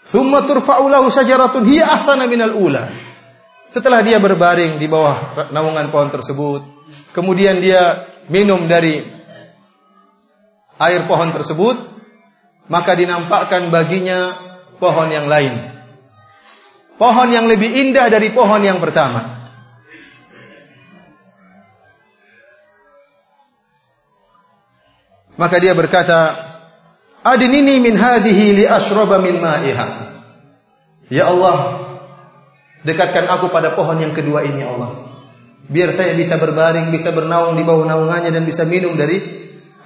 [0.07, 2.87] Summa turfa'u lahu syajaratun hiya ahsana minal ula.
[3.67, 6.63] Setelah dia berbaring di bawah naungan pohon tersebut,
[7.11, 9.03] kemudian dia minum dari
[10.79, 11.75] air pohon tersebut,
[12.71, 14.31] maka dinampakkan baginya
[14.79, 15.51] pohon yang lain.
[16.95, 19.36] Pohon yang lebih indah dari pohon yang pertama.
[25.37, 26.33] Maka dia berkata,
[27.21, 29.87] "Adinini min hadhihi li ashraba min ma'iha."
[31.07, 31.87] Ya Allah,
[32.83, 35.07] dekatkan aku pada pohon yang kedua ini ya Allah.
[35.67, 39.19] Biar saya bisa berbaring, bisa bernaung di bawah naungannya dan bisa minum dari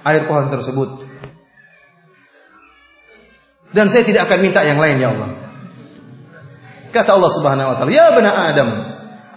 [0.02, 1.06] air pohon tersebut.
[3.72, 5.30] Dan saya tidak akan minta yang lain ya Allah.
[6.92, 8.68] Kata Allah Subhanahu wa taala, "Ya bani Adam,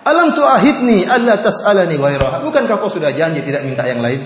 [0.05, 2.45] Alam tu'ahidni alla tas'alani ghairaha.
[2.45, 4.21] Bukankah kau sudah janji tidak minta yang lain?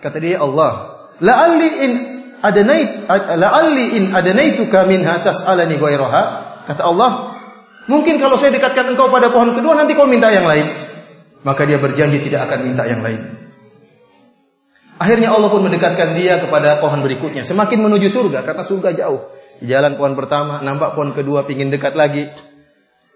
[0.00, 1.92] Kata dia Allah, la'alli in
[2.40, 3.04] adanait
[3.36, 6.22] la'alli in adanaituka minha tas'alani ghairaha.
[6.64, 7.36] Kata Allah,
[7.84, 10.64] mungkin kalau saya dekatkan engkau pada pohon kedua nanti kau minta yang lain.
[11.44, 13.20] Maka dia berjanji tidak akan minta yang lain.
[15.00, 17.40] Akhirnya Allah pun mendekatkan dia kepada pohon berikutnya.
[17.40, 19.20] Semakin menuju surga karena surga jauh.
[19.56, 22.28] Di jalan pohon pertama, nampak pohon kedua, pingin dekat lagi.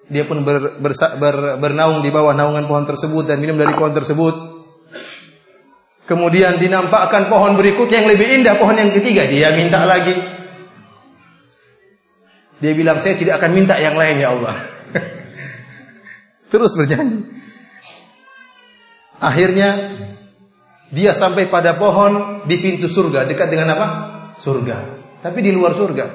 [0.09, 3.93] Dia pun ber, ber, ber, bernaung di bawah naungan pohon tersebut dan minum dari pohon
[3.93, 4.54] tersebut.
[6.05, 9.25] Kemudian dinampakkan pohon berikutnya yang lebih indah, pohon yang ketiga.
[9.25, 10.13] Dia minta lagi.
[12.61, 14.57] Dia bilang, saya tidak akan minta yang lain ya Allah.
[16.53, 17.25] Terus berjanji.
[19.25, 19.81] Akhirnya
[20.93, 23.87] dia sampai pada pohon di pintu surga, dekat dengan apa?
[24.37, 24.77] Surga.
[25.25, 26.07] Tapi di luar surga.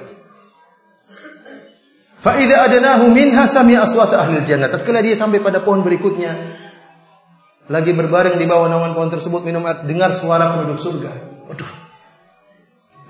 [2.19, 4.69] Fa idza adnahu minha sami'a aswata ahli jannah.
[4.69, 6.35] Tatkala dia sampai pada pohon berikutnya,
[7.69, 11.11] lagi berbaring di bawah naungan pohon tersebut minum air, dengar suara penduduk surga.
[11.45, 11.71] Waduh.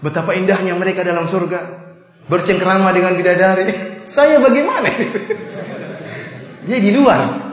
[0.04, 1.88] Betapa indahnya mereka dalam surga.
[2.28, 3.72] Bercengkrama dengan bidadari.
[4.06, 4.92] Saya bagaimana?
[6.68, 7.50] dia di luar.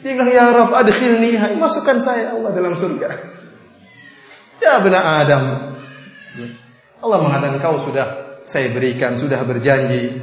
[0.00, 3.08] Dia bilang, Ya Rabb adkhilni, masukkan saya Allah dalam surga.
[4.56, 5.76] Ya benar Adam.
[7.04, 10.16] Allah mengatakan kau sudah saya berikan, sudah berjanji.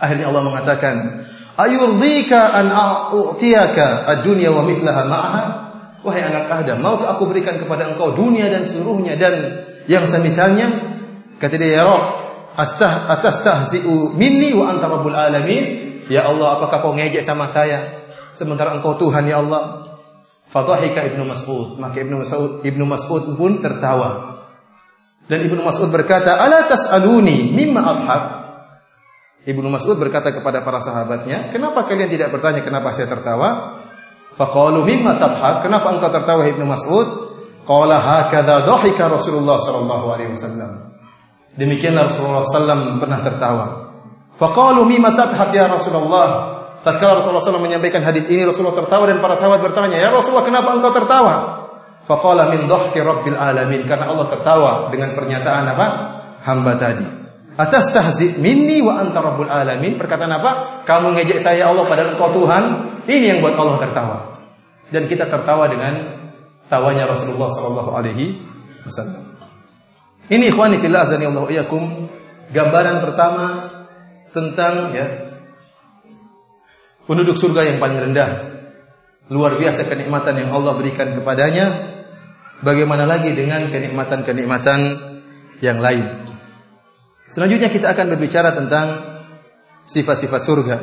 [0.00, 0.96] Akhirnya Allah mengatakan,
[1.56, 5.44] Ayurdika an a'tiyaka ad-dunya wa mithlaha ma'aha?
[6.04, 10.68] Wahai anak Adam, maukah aku berikan kepada engkau dunia dan seluruhnya dan yang semisalnya?
[11.40, 12.04] Kata dia, Ya Rabb,
[12.54, 15.64] astah atastahzi'u minni wa anta rabbul alamin?
[16.06, 18.06] Ya Allah, apakah kau ngejek sama saya?
[18.36, 19.88] sementara engkau Tuhan ya Allah.
[20.52, 21.80] Fadhahika Ibnu Mas'ud.
[21.80, 24.44] Maka Ibnu Mas'ud Ibnu Mas'ud pun tertawa.
[25.26, 28.22] Dan Ibnu Mas'ud berkata, "Ala tas'aluni mimma adhab?"
[29.46, 33.78] Ibnu Mas'ud berkata kepada para sahabatnya, "Kenapa kalian tidak bertanya kenapa saya tertawa?"
[34.36, 35.64] Faqalu mimma tabhak?
[35.64, 37.08] Kenapa engkau tertawa Ibnu Mas'ud?
[37.64, 40.92] Qala hakadha dhahika Rasulullah sallallahu alaihi wasallam.
[41.56, 43.66] Demikianlah Rasulullah sallam pernah tertawa.
[44.36, 46.56] Faqalu mimma tadhak ya Rasulullah?
[46.86, 50.70] Tatkala Rasulullah SAW menyampaikan hadis ini, Rasulullah tertawa dan para sahabat bertanya, Ya Rasulullah, kenapa
[50.70, 51.66] engkau tertawa?
[52.06, 53.82] Faqala min dhahki rabbil alamin.
[53.82, 55.86] Karena Allah tertawa dengan pernyataan apa?
[56.46, 57.25] Hamba tadi.
[57.56, 59.96] Atas tahzi minni wa anta rabbul alamin.
[59.96, 60.84] Perkataan apa?
[60.84, 62.64] Kamu ngejek saya Allah padahal engkau Tuhan.
[63.08, 64.16] Ini yang buat Allah tertawa.
[64.92, 66.20] Dan kita tertawa dengan
[66.68, 68.36] tawanya Rasulullah sallallahu alaihi
[68.84, 69.24] wasallam.
[70.26, 72.10] Ini ikhwani fillah azani Allah iyakum
[72.50, 73.70] gambaran pertama
[74.34, 75.06] tentang ya
[77.06, 78.30] penduduk surga yang paling rendah.
[79.30, 81.94] Luar biasa kenikmatan yang Allah berikan kepadanya.
[82.62, 84.80] Bagaimana lagi dengan kenikmatan-kenikmatan
[85.60, 86.35] yang lain?
[87.26, 88.86] Selanjutnya kita akan berbicara tentang
[89.86, 90.76] sifat-sifat surga.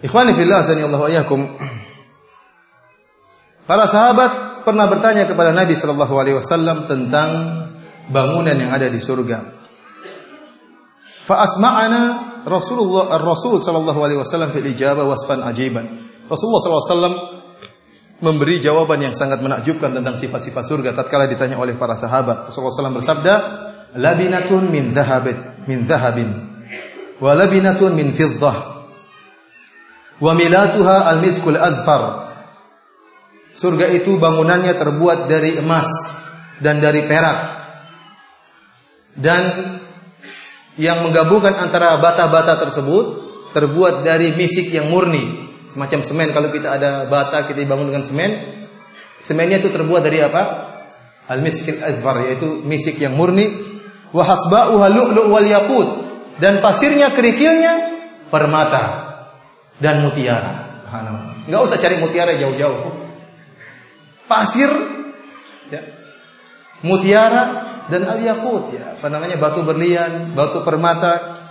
[0.00, 1.44] Ikhwani fillah Allah ayakum.
[3.66, 7.30] Para sahabat pernah bertanya kepada Nabi sallallahu alaihi wasallam tentang
[8.10, 9.38] bangunan yang ada di surga.
[11.26, 12.02] Fa asma'ana
[12.42, 15.86] Rasulullah Rasul sallallahu alaihi wasallam fil ijabah wasfan ajiban.
[16.26, 17.16] Rasulullah sallallahu alaihi wasallam
[18.20, 22.52] memberi jawaban yang sangat menakjubkan tentang sifat-sifat surga tatkala ditanya oleh para sahabat.
[22.52, 23.34] Rasulullah SAW bersabda,
[23.96, 26.30] "Labinatun min dhahabit min dhahabin
[27.20, 28.56] wa labinatun min fiddah
[30.20, 32.30] wa milatuha al-miskul adfar."
[33.50, 35.90] Surga itu bangunannya terbuat dari emas
[36.62, 37.38] dan dari perak.
[39.10, 39.42] Dan
[40.78, 43.04] yang menggabungkan antara bata-bata tersebut
[43.50, 46.28] terbuat dari misik yang murni, semacam semen.
[46.30, 48.30] Kalau kita ada bata kita bangun dengan semen,
[49.18, 50.42] semennya itu terbuat dari apa?
[51.30, 53.69] Al misik azfar yaitu misik yang murni.
[54.10, 55.88] Wa hasba'uha lu'lu' wal yaqut
[56.42, 57.72] dan pasirnya kerikilnya
[58.32, 59.06] permata
[59.78, 60.66] dan mutiara.
[60.70, 61.46] Subhanallah.
[61.46, 62.90] Enggak usah cari mutiara jauh-jauh.
[64.30, 64.70] Pasir
[65.70, 65.82] ya,
[66.86, 71.42] mutiara dan al yakut ya, apa namanya batu berlian, batu permata.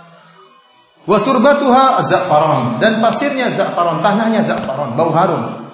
[1.04, 5.68] Wa turbatuha za'faran dan pasirnya za'faran, tanahnya za'faran, bau harum.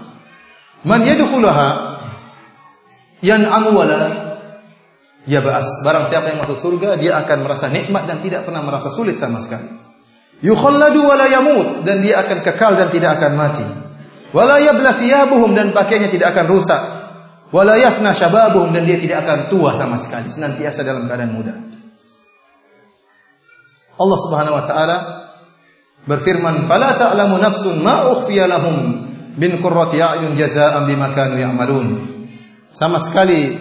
[0.86, 1.98] Man yadkhulaha
[3.22, 4.25] yan'amu wala
[5.26, 5.84] yab'as.
[5.84, 9.42] Barang siapa yang masuk surga, dia akan merasa nikmat dan tidak pernah merasa sulit sama
[9.42, 9.66] sekali.
[10.40, 13.66] Yukhalladu wala yamut dan dia akan kekal dan tidak akan mati.
[14.30, 16.82] Wala yabla thiyabuhum dan pakaiannya tidak akan rusak
[17.54, 21.54] wala yafna syababuhum dan dia tidak akan tua sama sekali, senantiasa dalam keadaan muda.
[23.96, 24.96] Allah Subhanahu wa taala
[26.04, 29.00] berfirman, "Fala ta'lamu nafsun ma ukhfiya lahum
[29.40, 31.86] min qurrati a'yun jazaa'an bima kanu ya'malun."
[32.76, 33.56] Sama sekali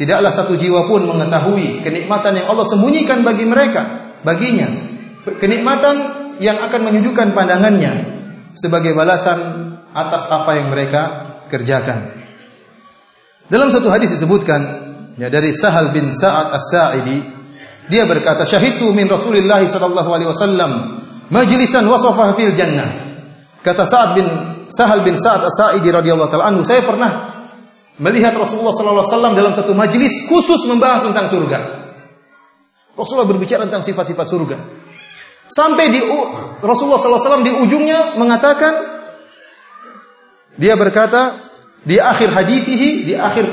[0.00, 4.64] tidaklah satu jiwa pun mengetahui kenikmatan yang Allah sembunyikan bagi mereka, baginya.
[5.36, 5.96] Kenikmatan
[6.40, 7.92] yang akan menyejukkan pandangannya
[8.56, 9.36] sebagai balasan
[9.92, 12.16] atas apa yang mereka kerjakan.
[13.52, 14.60] Dalam satu hadis disebutkan
[15.20, 17.18] ya dari Sahal bin Sa'ad As-Sa'idi
[17.92, 22.88] dia berkata syahidtu min Rasulillah sallallahu alaihi wasallam majlisan wasafa fil jannah.
[23.60, 24.26] Kata Sa'ad bin
[24.72, 27.39] Sahal bin Sa'ad As-Sa'idi radhiyallahu taala anhu saya pernah
[28.00, 31.58] melihat Rasulullah wasallam dalam satu majlis khusus membahas tentang surga.
[32.96, 34.58] Rasulullah berbicara tentang sifat-sifat surga.
[35.50, 36.00] Sampai di
[36.62, 38.72] Rasulullah SAW di ujungnya mengatakan
[40.54, 41.50] dia berkata
[41.82, 43.50] di akhir hadithihi di akhir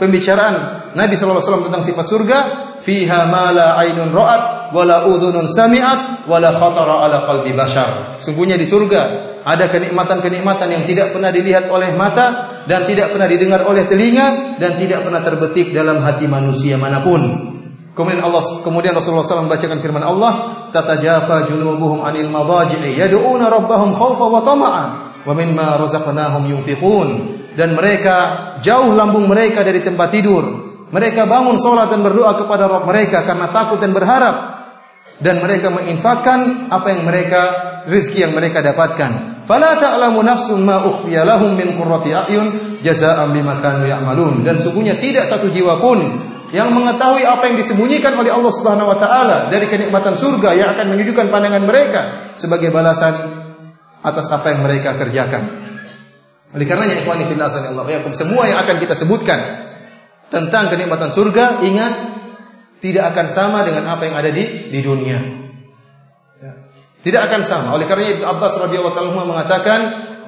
[0.00, 2.38] pembicaraan Nabi SAW tentang sifat surga
[2.82, 8.66] fiha ma la ainun ra'at wala udhunun sami'at wala khatara ala qalbi bashar sungguhnya di
[8.66, 14.58] surga ada kenikmatan-kenikmatan yang tidak pernah dilihat oleh mata dan tidak pernah didengar oleh telinga
[14.60, 17.50] dan tidak pernah terbetik dalam hati manusia mana pun
[17.90, 20.32] Kemudian Allah kemudian Rasulullah SAW membacakan firman Allah,
[20.70, 24.88] "Tatajafa junubuhum 'anil madaji'i yad'una rabbahum khaufa wa tama'an
[25.26, 27.08] wa mimma razaqnahum yunfiqun."
[27.58, 28.16] Dan mereka
[28.62, 30.69] jauh lambung mereka dari tempat tidur.
[30.90, 34.58] Mereka bangun sholat dan berdoa kepada Rabb mereka karena takut dan berharap.
[35.20, 37.40] Dan mereka menginfakkan apa yang mereka
[37.86, 39.44] rezeki yang mereka dapatkan.
[39.44, 44.42] Fala ta'lamu nafsun ma ukhfiya lahum min qurrati a'yun jazaa'an bima kanu ya'malun.
[44.42, 46.00] Dan sungguhnya tidak satu jiwa pun
[46.50, 50.86] yang mengetahui apa yang disembunyikan oleh Allah Subhanahu wa taala dari kenikmatan surga yang akan
[50.96, 52.02] menyejukkan pandangan mereka
[52.34, 53.14] sebagai balasan
[54.02, 55.46] atas apa yang mereka kerjakan.
[56.50, 59.69] Oleh karenanya ikhwani fillah Allah yakum semua yang akan kita sebutkan
[60.30, 61.92] tentang kenikmatan surga ingat
[62.80, 65.18] tidak akan sama dengan apa yang ada di di dunia.
[66.40, 66.52] Ya.
[67.04, 67.76] Tidak akan sama.
[67.76, 69.80] Oleh karenanya Ibnu Abbas radhiyallahu taala mengatakan,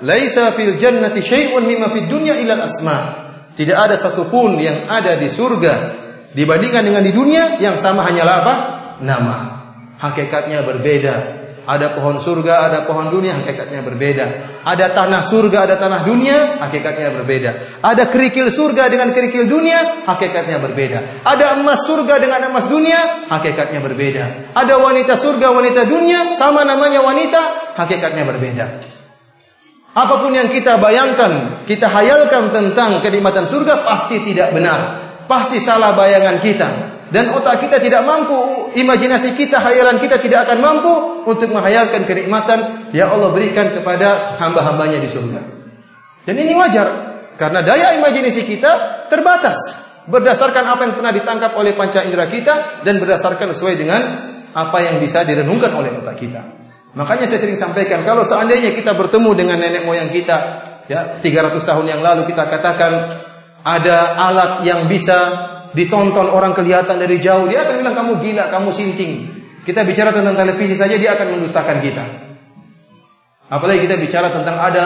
[0.05, 5.29] "Laisa fil jannati syai'un mimma fid dunya illa asma." Tidak ada satupun yang ada di
[5.29, 8.55] surga Dibandingkan dengan di dunia yang sama hanyalah apa?
[9.05, 9.37] Nama.
[10.01, 11.42] Hakikatnya berbeda.
[11.63, 14.27] Ada pohon surga, ada pohon dunia, hakikatnya berbeda.
[14.67, 17.51] Ada tanah surga, ada tanah dunia, hakikatnya berbeda.
[17.83, 21.23] Ada kerikil surga dengan kerikil dunia, hakikatnya berbeda.
[21.23, 24.55] Ada emas surga dengan emas dunia, hakikatnya berbeda.
[24.59, 28.67] Ada wanita surga, wanita dunia, sama namanya wanita, hakikatnya berbeda.
[29.93, 35.97] Apa pun yang kita bayangkan, kita hayalkan tentang kenikmatan surga pasti tidak benar pasti salah
[35.97, 36.69] bayangan kita
[37.13, 40.93] dan otak kita tidak mampu, imajinasi kita, hayalan kita tidak akan mampu
[41.29, 45.41] untuk menghayalkan kenikmatan yang Allah berikan kepada hamba-hambanya di surga.
[46.25, 46.89] Dan ini wajar
[47.37, 48.73] karena daya imajinasi kita
[49.13, 49.61] terbatas
[50.09, 54.01] berdasarkan apa yang pernah ditangkap oleh panca indera kita dan berdasarkan sesuai dengan
[54.57, 56.43] apa yang bisa direnungkan oleh otak kita.
[56.97, 60.37] Makanya saya sering sampaikan kalau seandainya kita bertemu dengan nenek moyang kita
[60.89, 62.93] ya 300 tahun yang lalu kita katakan
[63.65, 68.69] ada alat yang bisa ditonton orang kelihatan dari jauh, dia akan bilang kamu gila, kamu
[68.73, 69.13] sinting.
[69.63, 72.05] Kita bicara tentang televisi saja dia akan mendustakan kita.
[73.53, 74.85] Apalagi kita bicara tentang ada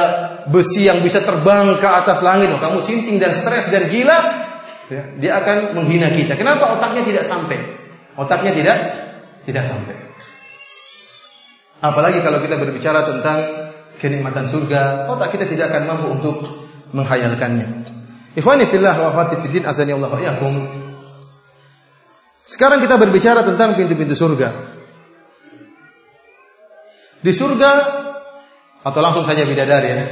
[0.50, 4.18] besi yang bisa terbang ke atas langit, oh, kamu sinting dan stres dan gila,
[4.90, 6.34] ya, dia akan menghina kita.
[6.34, 7.58] Kenapa otaknya tidak sampai?
[8.18, 8.76] Otaknya tidak
[9.46, 9.94] tidak sampai.
[11.78, 13.38] Apalagi kalau kita berbicara tentang
[14.02, 16.36] kenikmatan surga, otak kita tidak akan mampu untuk
[16.90, 17.95] menghayalkannya.
[18.36, 20.54] Ikhwani fillah wa akhwati fiddin azani Allah wa iyakum.
[22.44, 24.52] Sekarang kita berbicara tentang pintu-pintu surga.
[27.24, 27.70] Di surga
[28.84, 30.04] atau langsung saja bidadari ya.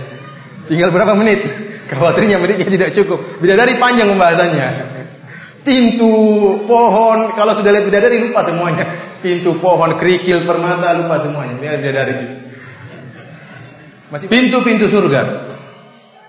[0.66, 1.44] Tinggal berapa menit?
[1.92, 3.20] Khawatirnya menitnya tidak cukup.
[3.44, 4.68] Bidadari panjang pembahasannya.
[5.64, 6.12] Pintu,
[6.64, 8.84] pohon, kalau sudah lihat bidadari lupa semuanya.
[9.20, 11.54] Pintu, pohon, kerikil, permata lupa semuanya.
[11.60, 12.14] Biar bidadari.
[14.08, 15.20] Masih pintu-pintu surga.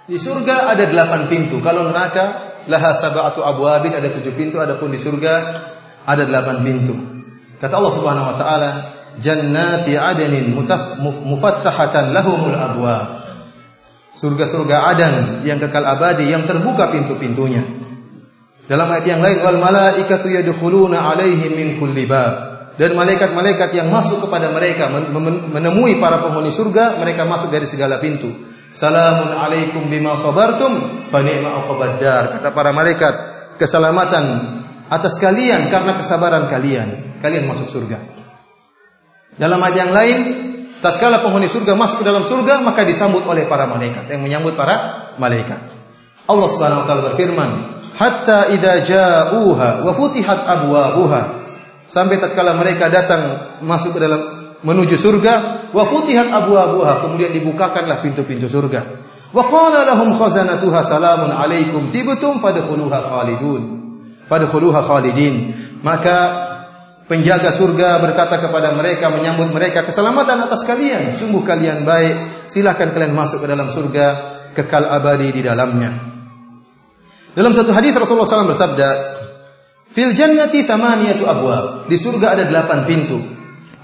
[0.05, 1.57] Di surga ada delapan pintu.
[1.65, 4.61] Kalau neraka laha sab'atu abwabin ada tujuh pintu.
[4.61, 5.33] Adapun di surga
[6.05, 6.93] ada delapan pintu.
[7.57, 8.69] Kata Allah Subhanahu wa taala,
[9.17, 10.53] "Jannati adnin
[11.25, 13.25] mufattahatan lahumul abwab."
[14.15, 17.65] Surga-surga Adan yang kekal abadi yang terbuka pintu-pintunya.
[18.69, 24.27] Dalam ayat yang lain, "Wal malaikatu yadkhuluna 'alaihim min kulli bab." Dan malaikat-malaikat yang masuk
[24.27, 24.87] kepada mereka
[25.51, 28.31] menemui para penghuni surga, mereka masuk dari segala pintu.
[28.75, 32.35] Salamun alaikum bima sabartum fa ni'ma uqbaddar.
[32.35, 33.15] Kata para malaikat,
[33.55, 34.25] keselamatan
[34.91, 37.15] atas kalian karena kesabaran kalian.
[37.23, 38.03] Kalian masuk surga.
[39.39, 40.17] Dalam ayat yang lain,
[40.83, 45.07] tatkala penghuni surga masuk ke dalam surga, maka disambut oleh para malaikat yang menyambut para
[45.23, 45.71] malaikat.
[46.27, 47.49] Allah Subhanahu wa taala berfirman,
[47.95, 51.47] "Hatta idza ja'uha wa futihat abwabuha."
[51.87, 55.33] Sampai tatkala mereka datang masuk ke dalam menuju surga.
[55.71, 58.81] Wa futihat abwabuha kemudian dibukakanlah pintu-pintu surga.
[59.29, 63.61] Wa qala lahum khazanatuha salamun alaikum tibtum fadkhuluha khalidun.
[64.25, 65.53] Fadkhuluha khalidin.
[65.85, 66.17] Maka
[67.05, 71.13] penjaga surga berkata kepada mereka menyambut mereka keselamatan atas kalian.
[71.13, 72.49] Sungguh kalian baik.
[72.49, 74.33] Silahkan kalian masuk ke dalam surga.
[74.55, 75.91] Kekal abadi di dalamnya.
[77.35, 78.89] Dalam satu hadis Rasulullah SAW bersabda
[79.91, 81.91] fil jannati thamaniyatu abwab.
[81.91, 83.35] Di surga ada delapan pintu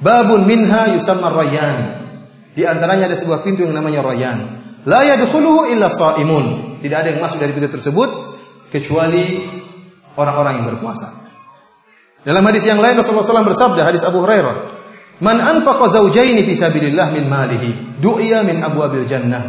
[0.01, 2.03] babun minha yusamma rayyan.
[2.51, 4.59] Di antaranya ada sebuah pintu yang namanya rayyan.
[4.83, 8.09] La yadkhuluhu illa shaimun tidak ada yang masuk dari pintu tersebut
[8.73, 9.45] kecuali
[10.17, 11.21] orang-orang yang berpuasa
[12.21, 14.69] dalam hadis yang lain Rasulullah SAW bersabda, hadis Abu Hurairah,
[15.25, 19.41] "Man anfaqa zawjaini fi sabilillah min malihi, du'iya min abwabil jannah,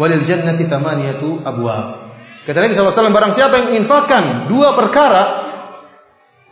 [0.00, 2.08] walil jannati thamaniyatu abwab."
[2.48, 5.45] Kata Nabi SAW, barang siapa yang infakkan dua perkara,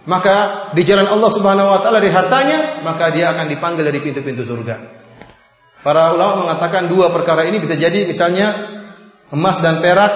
[0.05, 4.45] maka di jalan Allah Subhanahu wa taala dari hartanya, maka dia akan dipanggil dari pintu-pintu
[4.45, 4.77] surga.
[5.81, 8.53] Para ulama mengatakan dua perkara ini bisa jadi misalnya
[9.33, 10.13] emas dan perak,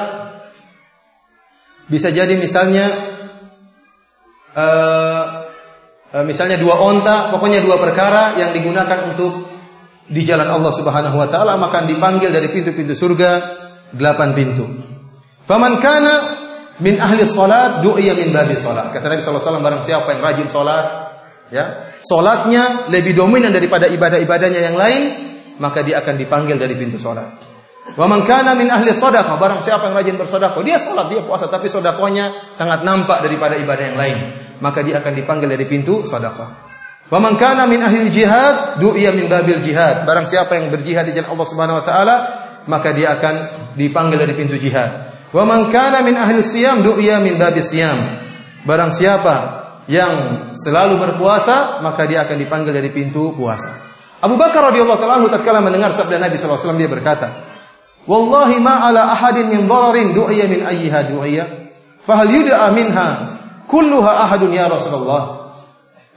[1.89, 2.85] bisa jadi misalnya
[4.57, 5.25] uh,
[6.13, 9.49] uh, misalnya dua onta, pokoknya dua perkara yang digunakan untuk
[10.09, 13.31] di jalan Allah Subhanahu wa taala maka dipanggil dari pintu-pintu surga
[13.93, 14.65] delapan pintu.
[15.49, 16.15] Faman kana
[16.81, 18.91] min ahli salat du'iya min babi salat.
[18.95, 20.87] Kata Nabi sallallahu alaihi barang siapa yang rajin salat,
[21.51, 21.65] ya,
[22.03, 25.03] salatnya lebih dominan daripada ibadah-ibadahnya yang lain,
[25.59, 27.35] maka dia akan dipanggil dari pintu salat.
[27.99, 31.49] Wa man kana min ahli sedekah, barang siapa yang rajin bersedekah, dia salat, dia puasa
[31.49, 34.19] tapi sedekahnya sangat nampak daripada ibadah yang lain
[34.61, 36.69] maka dia akan dipanggil dari pintu sedekah.
[37.09, 40.05] Wa man kana min ahli jihad du'iya min babil jihad.
[40.05, 42.17] Barang siapa yang berjihad di jalan Allah Subhanahu wa taala,
[42.69, 43.35] maka dia akan
[43.79, 45.08] dipanggil dari pintu jihad.
[45.29, 47.97] Wa man kana min ahli siyam du'iya min babis siyam.
[48.65, 49.37] Barang siapa
[49.89, 53.89] yang selalu berpuasa, maka dia akan dipanggil dari pintu puasa.
[54.19, 57.29] Abu Bakar radhiyallahu taala anhu tatkala mendengar sabda Nabi wasallam dia berkata,
[58.09, 61.45] "Wallahi ma ala ahadin min dhararin du'iya min ayyiha du'iya,
[62.03, 63.09] fahal yud'a minha
[63.69, 65.55] kulluha ahadun ya Rasulullah.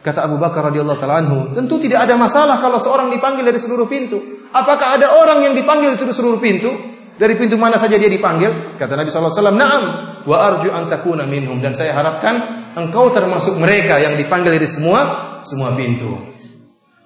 [0.01, 3.85] Kata Abu Bakar radhiyallahu taala anhu, tentu tidak ada masalah kalau seorang dipanggil dari seluruh
[3.85, 4.49] pintu.
[4.49, 6.90] Apakah ada orang yang dipanggil dari seluruh pintu?
[7.21, 8.81] Dari pintu mana saja dia dipanggil?
[8.81, 9.83] Kata Nabi wasallam, "Na'am,
[10.25, 15.05] wa arju an takuna minhum." Dan saya harapkan engkau termasuk mereka yang dipanggil dari semua
[15.45, 16.17] semua pintu.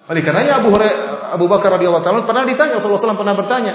[0.07, 3.73] Oleh karenanya Abu Hurairah, Abu Bakar radhiyallahu taala pernah ditanya Rasulullah SAW pernah bertanya,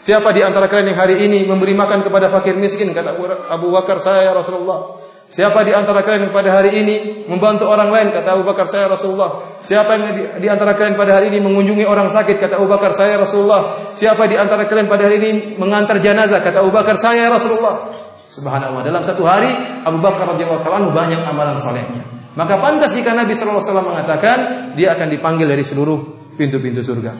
[0.00, 2.88] Siapa di antara kalian yang hari ini memberi makan kepada fakir miskin?
[2.96, 3.20] Kata
[3.52, 4.96] Abu Bakar, saya ya Rasulullah.
[5.30, 6.96] Siapa di antara kalian pada hari ini
[7.30, 8.10] membantu orang lain?
[8.10, 9.62] Kata Abu Bakar, saya Rasulullah.
[9.62, 12.42] Siapa yang di, di antara kalian pada hari ini mengunjungi orang sakit?
[12.42, 13.94] Kata Abu Bakar, saya Rasulullah.
[13.94, 16.42] Siapa di antara kalian pada hari ini mengantar jenazah?
[16.42, 17.94] Kata Abu Bakar, saya Rasulullah.
[18.26, 18.82] Subhanallah.
[18.82, 19.54] Dalam satu hari
[19.86, 22.02] Abu Bakar radhiyallahu anhu banyak amalan solehnya.
[22.34, 24.38] Maka pantas jika Nabi sallallahu alaihi wasallam mengatakan
[24.78, 25.98] dia akan dipanggil dari seluruh
[26.38, 27.10] pintu-pintu surga.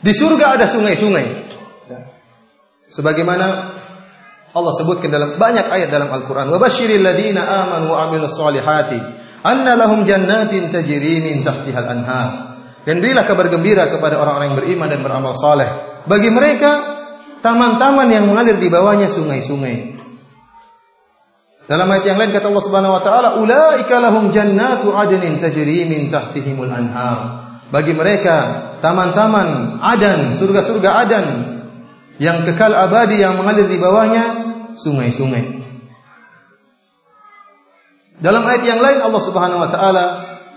[0.00, 1.26] Di surga ada sungai-sungai.
[2.88, 3.76] Sebagaimana
[4.56, 6.48] Allah sebutkan dalam banyak ayat dalam Al-Qur'an.
[6.48, 8.98] Wa basyiril ladzina amanu wa amilus solihati
[9.44, 12.28] anna lahum jannatin tajri min anhar.
[12.82, 15.68] Dan berilah kabar gembira kepada orang-orang yang beriman dan beramal saleh.
[16.08, 16.70] Bagi mereka
[17.44, 20.00] taman-taman yang mengalir di bawahnya sungai-sungai.
[21.68, 26.08] Dalam ayat yang lain kata Allah Subhanahu wa taala, "Ulaika lahum jannatu adnin tajri min
[26.08, 28.36] tahtihimul anhar." Bagi mereka
[28.80, 31.26] taman-taman adan, surga-surga adan
[32.18, 34.24] yang kekal abadi yang mengalir di bawahnya
[34.74, 35.66] sungai-sungai.
[38.18, 40.04] Dalam ayat yang lain Allah Subhanahu wa taala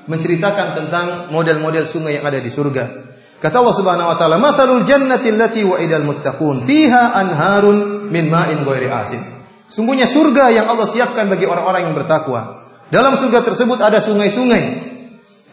[0.10, 3.14] menceritakan tentang model-model sungai yang ada di surga.
[3.38, 8.90] Kata Allah Subhanahu wa taala, "Matsalul jannati allati wa'idal muttaqun, fiha anharun min ma'in ghairi
[8.90, 9.22] asin."
[9.70, 12.66] Sungguhnya surga yang Allah siapkan bagi orang-orang yang bertakwa.
[12.90, 14.64] Dalam surga tersebut ada sungai-sungai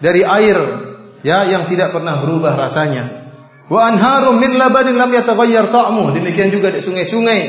[0.01, 0.59] dari air
[1.23, 3.28] ya yang tidak pernah berubah rasanya.
[3.69, 6.17] Wa anharum min labanin lam yataghayyar ta'mu.
[6.17, 7.41] Demikian juga di sungai-sungai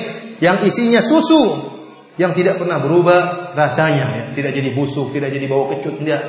[0.44, 1.72] yang isinya susu
[2.20, 4.24] yang tidak pernah berubah rasanya ya.
[4.36, 6.22] Tidak jadi busuk, tidak jadi bau kecut, tidak.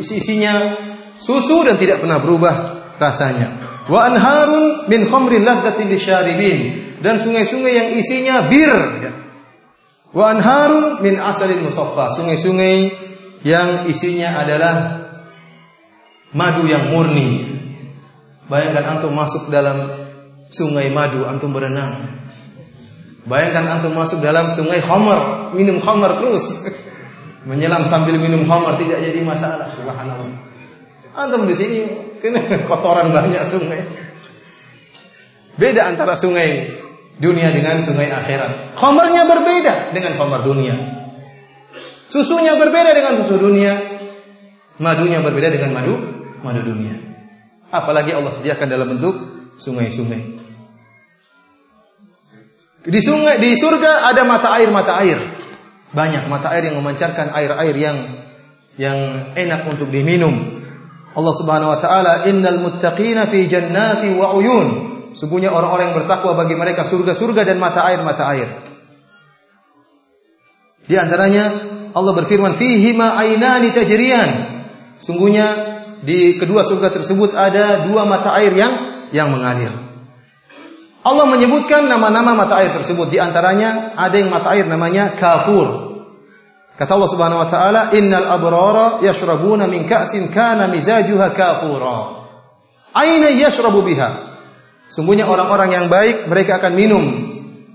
[0.00, 0.78] Isi-isinya
[1.18, 2.54] susu dan tidak pernah berubah
[2.96, 3.66] rasanya.
[3.90, 6.58] Wa anharun min khamrin ladzatin lisyaribin
[7.02, 8.72] dan sungai-sungai yang isinya bir
[9.02, 9.12] ya.
[10.14, 12.94] Wa anharun min asalin musaffa, sungai-sungai
[13.42, 14.74] yang isinya adalah
[16.32, 17.55] madu yang murni.
[18.46, 20.06] Bayangkan antum masuk dalam
[20.50, 22.06] sungai madu, antum berenang.
[23.26, 26.62] Bayangkan antum masuk dalam sungai khamar, minum khamar terus.
[27.48, 30.30] Menyelam sambil minum khamar tidak jadi masalah, subhanallah.
[31.16, 31.78] Antum di sini
[32.22, 33.82] kena kotoran banyak sungai.
[35.56, 36.70] Beda antara sungai
[37.18, 38.76] dunia dengan sungai akhirat.
[38.76, 40.76] Khamarnya berbeda dengan khamar dunia.
[42.06, 43.74] Susunya berbeda dengan susu dunia.
[44.76, 45.94] Madunya berbeda dengan madu
[46.44, 47.15] madu dunia.
[47.70, 49.14] Apalagi Allah sediakan dalam bentuk
[49.58, 50.22] sungai-sungai.
[52.86, 55.18] Di sungai di surga ada mata air mata air.
[55.90, 57.96] Banyak mata air yang memancarkan air-air yang
[58.78, 58.98] yang
[59.34, 60.62] enak untuk diminum.
[61.16, 66.54] Allah Subhanahu wa taala, "Innal muttaqina fi jannati wa uyun." Sungguhnya orang-orang yang bertakwa bagi
[66.54, 68.48] mereka surga-surga dan mata air-mata air.
[70.86, 71.50] Di antaranya
[71.96, 74.30] Allah berfirman, "Fihi ma ainani tajriyan."
[75.00, 75.75] Sungguhnya
[76.06, 78.72] di kedua surga tersebut ada dua mata air yang
[79.10, 79.74] yang mengalir.
[81.02, 83.10] Allah menyebutkan nama-nama mata air tersebut.
[83.10, 85.98] Di antaranya ada yang mata air namanya kafur.
[86.78, 92.22] Kata Allah Subhanahu wa taala, "Innal abrara yashrabuna min ka'sin kana mizajuha kafura."
[92.94, 94.38] Aina yashrabu biha?
[94.86, 97.02] Sungguhnya orang-orang yang baik mereka akan minum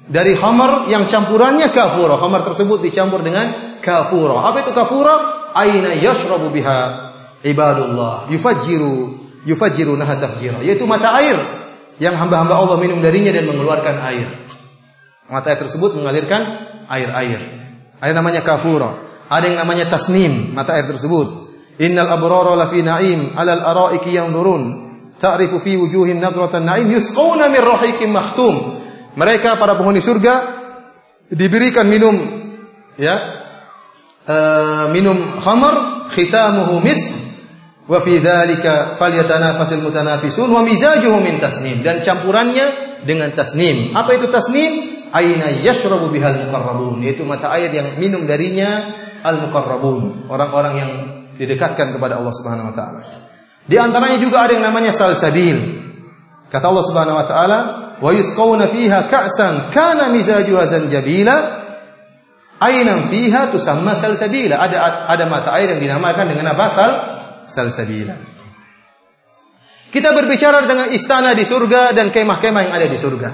[0.07, 2.15] dari khamar yang campurannya kafura.
[2.15, 4.47] Khamar tersebut dicampur dengan kafura.
[4.47, 5.51] Apa itu kafura?
[5.51, 7.10] Aina yashrabu biha
[7.43, 10.61] ibadullah yufajjiru yufajjiru naha tafjira.
[10.61, 11.37] Yaitu mata air
[12.01, 14.27] yang hamba-hamba Allah minum darinya dan mengeluarkan air.
[15.29, 16.41] Mata air tersebut mengalirkan
[16.89, 17.39] air-air.
[18.01, 18.97] Ada namanya kafura.
[19.31, 21.53] Ada yang namanya tasnim, mata air tersebut.
[21.79, 24.91] Innal abrara lafi na'im 'alal araiki yanzurun.
[25.21, 28.81] Ta'rifu fi wujuhim nadratan na'im yusqawna min rahiqin makhtum.
[29.13, 30.61] Mereka para penghuni surga
[31.29, 32.17] diberikan minum
[32.97, 33.15] ya
[34.27, 37.20] uh, minum khamar khitamuhu misk
[37.91, 41.83] wa fi dzalika falyatanafasul mutanafisun wa mizajuhu min tasnim.
[41.83, 43.91] Dan campurannya dengan tasnim.
[43.91, 45.03] Apa itu tasnim?
[45.11, 47.03] aina yashrabu bihal muqarrabun.
[47.03, 48.95] Yaitu mata air yang minum darinya
[49.27, 50.31] al muqarrabun.
[50.31, 50.91] Orang-orang yang
[51.35, 53.03] didekatkan kepada Allah Subhanahu wa taala.
[53.67, 55.83] Di antaranya juga ada yang namanya salsabil.
[56.47, 57.59] Kata Allah Subhanahu wa taala
[57.99, 61.59] wa yusqawna fiha ka'san kana mizajuha zanjabila.
[62.61, 64.63] Ainan fiha tusamma salsabila.
[64.63, 66.65] Ada ada mata air yang dinamakan dengan apa?
[66.71, 66.91] Sal
[67.51, 68.41] salsabila
[69.91, 73.29] kita berbicara dengan istana di surga dan kemah-kemah yang ada di surga.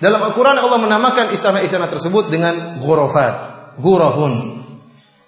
[0.00, 3.34] Dalam Al-Quran Allah menamakan istana-istana tersebut dengan ghurafat,
[3.76, 4.64] ghurafun.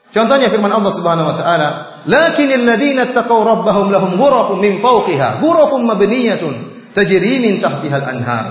[0.09, 1.69] Contohnya firman Allah Subhanahu wa taala,
[2.09, 6.53] "Lakinnal ladzina taqaw rabbahum lahum ghurafun min fawqiha, ghurafun mabniyatun
[6.97, 8.47] tajri min tahtiha al-anhar."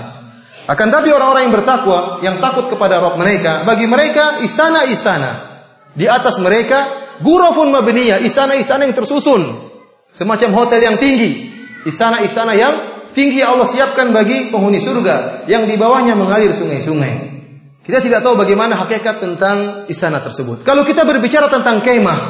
[0.70, 5.58] Akan tapi orang-orang yang bertakwa, yang takut kepada Rabb mereka, bagi mereka istana-istana.
[5.90, 9.70] Di atas mereka ghurafun mabniyah, istana-istana yang tersusun.
[10.08, 11.52] Semacam hotel yang tinggi,
[11.84, 12.74] istana-istana yang
[13.12, 17.38] tinggi Allah siapkan bagi penghuni surga yang di bawahnya mengalir sungai-sungai.
[17.84, 20.60] Kita tidak tahu bagaimana hakikat tentang istana tersebut.
[20.60, 22.20] Kalau kita berbicara tentang kemah,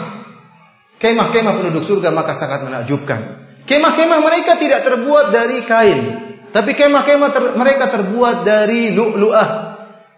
[1.02, 3.20] kemah-kemah penduduk surga maka sangat menakjubkan.
[3.66, 6.00] Kemah-kemah mereka tidak terbuat dari kain,
[6.54, 9.48] tapi kemah-kemah ter, mereka terbuat dari lu'lu'ah,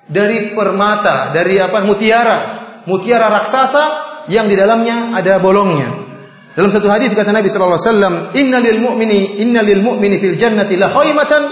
[0.07, 1.83] dari permata, dari apa?
[1.83, 2.39] mutiara,
[2.85, 5.89] mutiara raksasa yang di dalamnya ada bolongnya.
[6.51, 10.91] Dalam satu hadis kata Nabi sallallahu alaihi wasallam, "Innalil mu'mini innalil mu'mini fil jannati la
[10.91, 11.43] khaymatan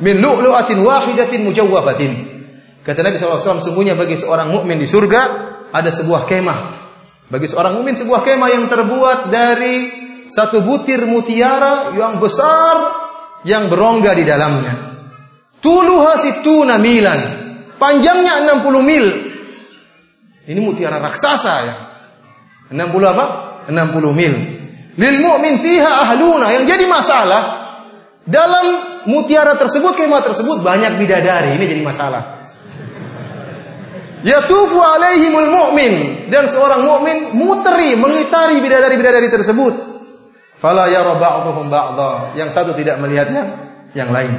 [0.00, 2.12] min lu'lu'atin wahidatin mujawwafatin."
[2.80, 5.20] Kata Nabi sallallahu alaihi wasallam, sungguhnya bagi seorang mukmin di surga
[5.70, 6.58] ada sebuah kemah.
[7.28, 9.76] Bagi seorang mukmin sebuah kemah yang terbuat dari
[10.26, 12.74] satu butir mutiara yang besar
[13.46, 14.74] yang berongga di dalamnya.
[15.62, 17.20] Tuluha situna milan.
[17.76, 19.06] Panjangnya 60 mil.
[20.46, 21.74] Ini mutiara raksasa ya.
[22.70, 23.24] 60 apa?
[23.70, 24.34] 60 mil.
[24.96, 26.50] Lil mu'min fiha ahluna.
[26.56, 27.42] Yang jadi masalah
[28.26, 28.66] dalam
[29.06, 31.54] mutiara tersebut, kemah tersebut banyak bidadari.
[31.60, 32.22] Ini jadi masalah.
[34.26, 39.74] Yatufu alaihimul mu'min dan seorang mukmin muteri mengitari bidadari-bidadari tersebut.
[40.58, 42.34] Fala yara ba'dhum ba'dha.
[42.34, 43.46] Yang satu tidak melihatnya
[43.94, 44.32] yang lain.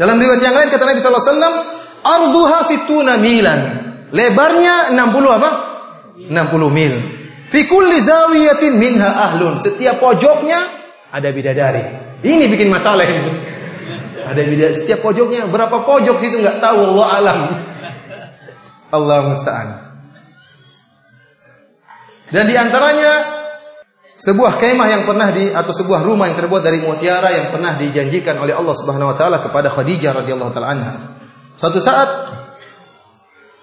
[0.00, 1.56] Dalam riwayat yang lain kata Nabi sallallahu alaihi wasallam,
[2.00, 3.60] "Arduha situna milan."
[4.10, 5.69] Lebarnya 60 apa?
[6.28, 6.34] 60
[6.68, 6.94] mil.
[7.50, 9.58] Fi kulli zawiyatin minha ahlun.
[9.58, 10.60] Setiap pojoknya
[11.10, 11.82] ada bidadari.
[12.20, 13.06] Ini bikin masalah.
[14.28, 14.74] Ada bidadari.
[14.76, 17.40] Setiap pojoknya berapa pojok situ nggak tahu Allah alam.
[18.90, 19.68] Allah musta'an.
[22.30, 23.42] Dan di antaranya
[24.14, 28.38] sebuah kemah yang pernah di atau sebuah rumah yang terbuat dari mutiara yang pernah dijanjikan
[28.38, 30.94] oleh Allah Subhanahu wa taala kepada Khadijah radhiyallahu taala anha.
[31.58, 32.08] Suatu saat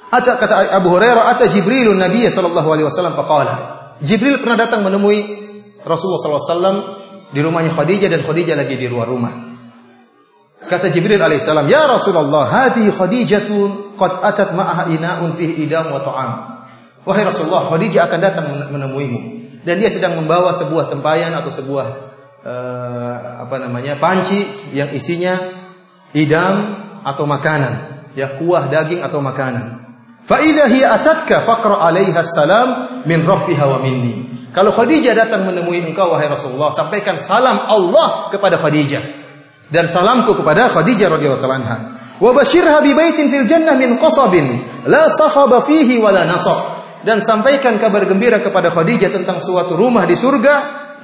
[0.08, 3.56] Ata kata Abu Hurairah, ata Jibrilun Nabi sallallahu alaihi wasallam faqala.
[4.00, 5.20] Jibril pernah datang menemui
[5.82, 6.80] Rasulullah SAW
[7.34, 9.34] di rumahnya Khadijah dan Khadijah lagi di luar rumah.
[10.58, 16.32] Kata Jibril alaihissalam, Ya Rasulullah, hati Khadijatun qad atat ma'aha ina'un fihi idam wa ta'am.
[17.04, 19.20] Wahai Rasulullah, Khadijah akan datang menemuimu
[19.68, 21.86] dan dia sedang membawa sebuah tempayan atau sebuah
[22.48, 25.36] uh, apa namanya panci yang isinya
[26.16, 29.87] idam atau makanan, ya kuah daging atau makanan.
[30.28, 32.68] Fa idza hiya atatka faqra 'alaiha salam
[33.08, 34.28] min rabbiha wa minni.
[34.52, 39.04] Kalau Khadijah datang menemui engkau wahai Rasulullah, sampaikan salam Allah kepada Khadijah
[39.72, 41.78] dan salamku kepada Khadijah radhiyallahu anha.
[42.20, 44.60] Wa basyirha bi baitin fil jannah min qasabin
[44.92, 46.76] la sahaba fihi wa la nasab.
[47.08, 50.56] dan sampaikan kabar gembira kepada Khadijah tentang suatu rumah di surga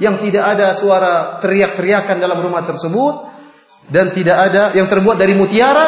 [0.02, 3.30] yang tidak ada suara teriak-teriakan dalam rumah tersebut
[3.88, 5.86] dan tidak ada yang terbuat dari mutiara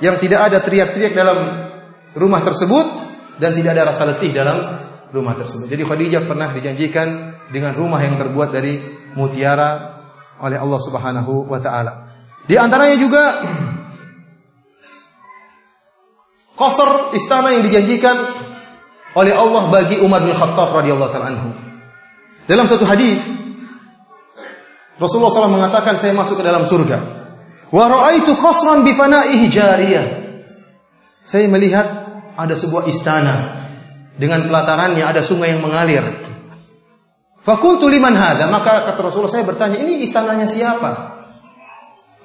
[0.00, 1.38] yang tidak ada teriak-teriak dalam
[2.14, 2.86] rumah tersebut
[3.38, 4.56] dan tidak ada rasa letih dalam
[5.10, 5.66] rumah tersebut.
[5.66, 7.08] Jadi Khadijah pernah dijanjikan
[7.50, 8.78] dengan rumah yang terbuat dari
[9.14, 9.98] mutiara
[10.40, 11.92] oleh Allah Subhanahu wa taala.
[12.46, 13.22] Di antaranya juga
[16.60, 18.16] Qasr istana yang dijanjikan
[19.16, 21.50] oleh Allah bagi Umar bin Khattab radhiyallahu taala anhu.
[22.44, 23.16] Dalam satu hadis
[25.00, 27.00] Rasulullah SAW mengatakan saya masuk ke dalam surga.
[27.72, 30.04] Wa ra'aitu qasran bi fana'ihi jariyah.
[31.20, 31.86] Saya melihat
[32.36, 33.56] ada sebuah istana
[34.16, 36.04] dengan pelatarannya ada sungai yang mengalir.
[37.40, 41.20] Fakultu liman hada, maka kata Rasulullah saya bertanya, ini istananya siapa?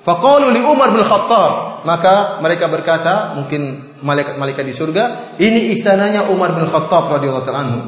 [0.03, 1.81] Faqalu li Umar bin Khattab.
[1.85, 5.03] Maka mereka berkata, mungkin malaikat-malaikat di surga,
[5.39, 7.79] ini istananya Umar bin Khattab radhiyallahu anhu.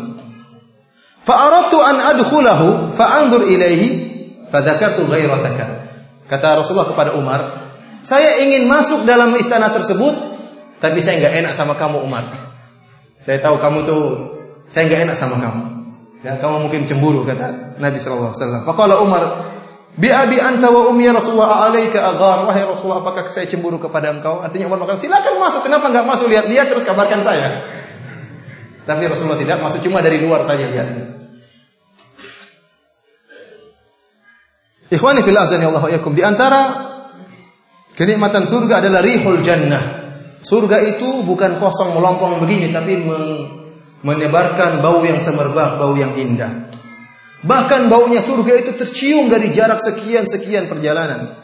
[1.21, 3.87] Fa aradtu an adkhulahu fa anzur ilaihi
[4.47, 5.65] fa dzakartu ghairataka.
[6.29, 7.41] Kata Rasulullah kepada Umar,
[7.99, 10.36] saya ingin masuk dalam istana tersebut,
[10.77, 12.25] tapi saya enggak enak sama kamu Umar.
[13.17, 14.03] Saya tahu kamu tuh
[14.69, 15.63] saya enggak enak sama kamu.
[16.25, 18.61] Ya, kamu mungkin cemburu kata Nabi sallallahu alaihi wasallam.
[18.65, 19.23] Faqala Umar,
[19.97, 22.45] Bi abi anta wa ummi ya Rasulullah alaika aghar.
[22.45, 24.45] Wahai Rasulullah, apakah saya cemburu kepada engkau?
[24.45, 25.65] Artinya Umar mengatakan, silakan masuk.
[25.65, 26.29] Kenapa enggak masuk?
[26.29, 27.65] Lihat-lihat terus kabarkan saya.
[28.85, 31.17] Tapi Rasulullah tidak masuk, cuma dari luar saja lihatnya.
[34.87, 36.15] Ikhwani fil azan ya Allah yakum.
[36.15, 36.61] Di antara
[37.97, 40.06] kenikmatan surga adalah rihul jannah.
[40.47, 43.03] Surga itu bukan kosong melompong begini tapi
[43.99, 46.71] menebarkan bau yang semerbak, bau yang indah.
[47.43, 51.35] Bahkan baunya surga itu tercium dari jarak sekian-sekian perjalanan.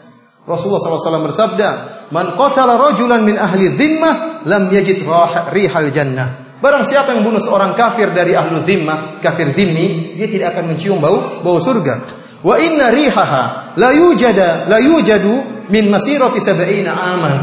[0.48, 1.68] Rasulullah SAW bersabda,
[2.12, 5.04] Man qatala rajulan min ahli dhimmah, lam yajid
[5.52, 6.56] rihal jannah.
[6.64, 10.96] Barang siapa yang bunuh seorang kafir dari ahlu dhimmah, kafir dhimmi, dia tidak akan mencium
[10.96, 12.24] bau bau surga.
[12.40, 17.36] Wa inna rihaha la yujada la yujadu min masirati sab'ina aman.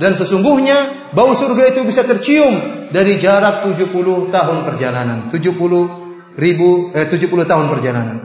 [0.00, 5.18] Dan sesungguhnya bau surga itu bisa tercium dari jarak 70 tahun perjalanan.
[5.30, 8.16] 70 ribu eh, 70 tahun perjalanan.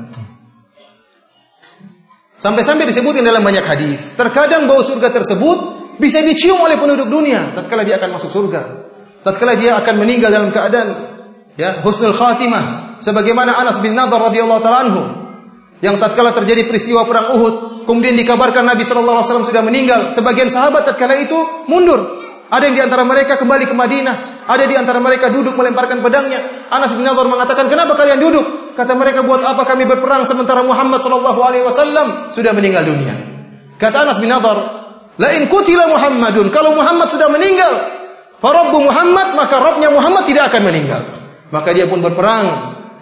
[2.38, 4.14] Sampai-sampai disebutin dalam banyak hadis.
[4.14, 5.58] Terkadang bau surga tersebut
[5.98, 8.62] bisa dicium oleh penduduk dunia tatkala dia akan masuk surga.
[9.26, 11.18] Tatkala dia akan meninggal dalam keadaan
[11.58, 15.04] ya husnul khatimah sebagaimana Anas bin Nadhr radhiyallahu taala anhu
[15.82, 21.18] yang tatkala terjadi peristiwa perang Uhud kemudian dikabarkan Nabi wasallam sudah meninggal sebagian sahabat tatkala
[21.18, 24.48] itu mundur ada yang di antara mereka kembali ke Madinah.
[24.48, 26.72] Ada di antara mereka duduk melemparkan pedangnya.
[26.72, 31.04] Anas bin Nadhr mengatakan, "Kenapa kalian duduk?" Kata mereka, "Buat apa kami berperang sementara Muhammad
[31.04, 33.12] sallallahu alaihi wasallam sudah meninggal dunia?"
[33.76, 34.56] Kata Anas bin Nadhr,
[35.20, 37.74] "La in kutila Muhammadun, kalau Muhammad sudah meninggal,
[38.40, 41.04] farabbu Muhammad, maka Rabbnya Muhammad tidak akan meninggal."
[41.52, 42.48] Maka dia pun berperang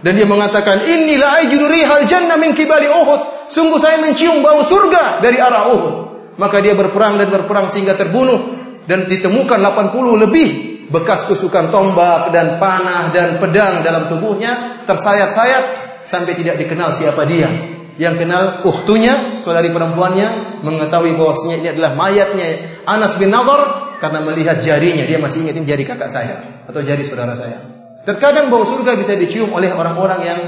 [0.01, 4.65] dan dia mengatakan, "Inni la ajidu rihal jannah min kibali Uhud." Sungguh saya mencium bau
[4.65, 5.95] surga dari arah Uhud.
[6.41, 8.54] Maka dia berperang dan berperang sehingga terbunuh
[8.85, 10.49] dan ditemukan 80 lebih
[10.89, 15.63] bekas tusukan tombak dan panah dan pedang dalam tubuhnya tersayat-sayat
[16.05, 17.49] sampai tidak dikenal siapa dia.
[17.95, 22.47] Yang kenal uhtunya, saudari perempuannya, mengetahui bahwasanya ini adalah mayatnya
[22.83, 25.07] Anas bin Nadhr karena melihat jarinya.
[25.07, 27.55] Dia masih ingat jari kakak saya atau jari saudara saya.
[28.03, 30.39] Terkadang bau surga bisa dicium oleh orang-orang yang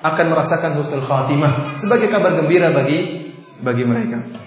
[0.00, 3.30] akan merasakan husnul khatimah sebagai kabar gembira bagi
[3.60, 4.43] bagi mereka.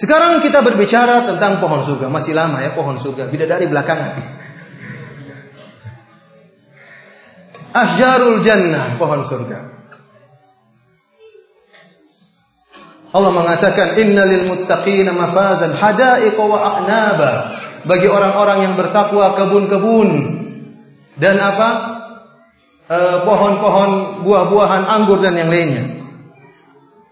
[0.00, 2.08] Sekarang kita berbicara tentang pohon surga.
[2.08, 3.28] Masih lama ya pohon surga.
[3.28, 4.16] Bidadari belakangan.
[7.76, 9.58] Asjarul jannah, pohon surga.
[13.12, 17.32] Allah mengatakan innalil muttaqina mafazan hadaiqa wa a'naba.
[17.84, 20.08] Bagi orang-orang yang bertakwa kebun-kebun
[21.20, 21.68] dan apa?
[22.90, 26.00] Eh, pohon-pohon buah-buahan anggur dan yang lainnya.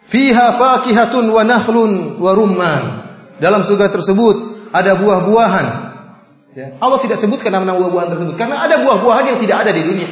[0.09, 2.83] Fiha fakihatun wa nahlun wa rumman.
[3.39, 5.67] Dalam surga tersebut ada buah-buahan.
[6.57, 6.75] Ya.
[6.81, 10.11] Allah tidak sebutkan nama buah-buahan tersebut karena ada buah-buahan yang tidak ada di dunia.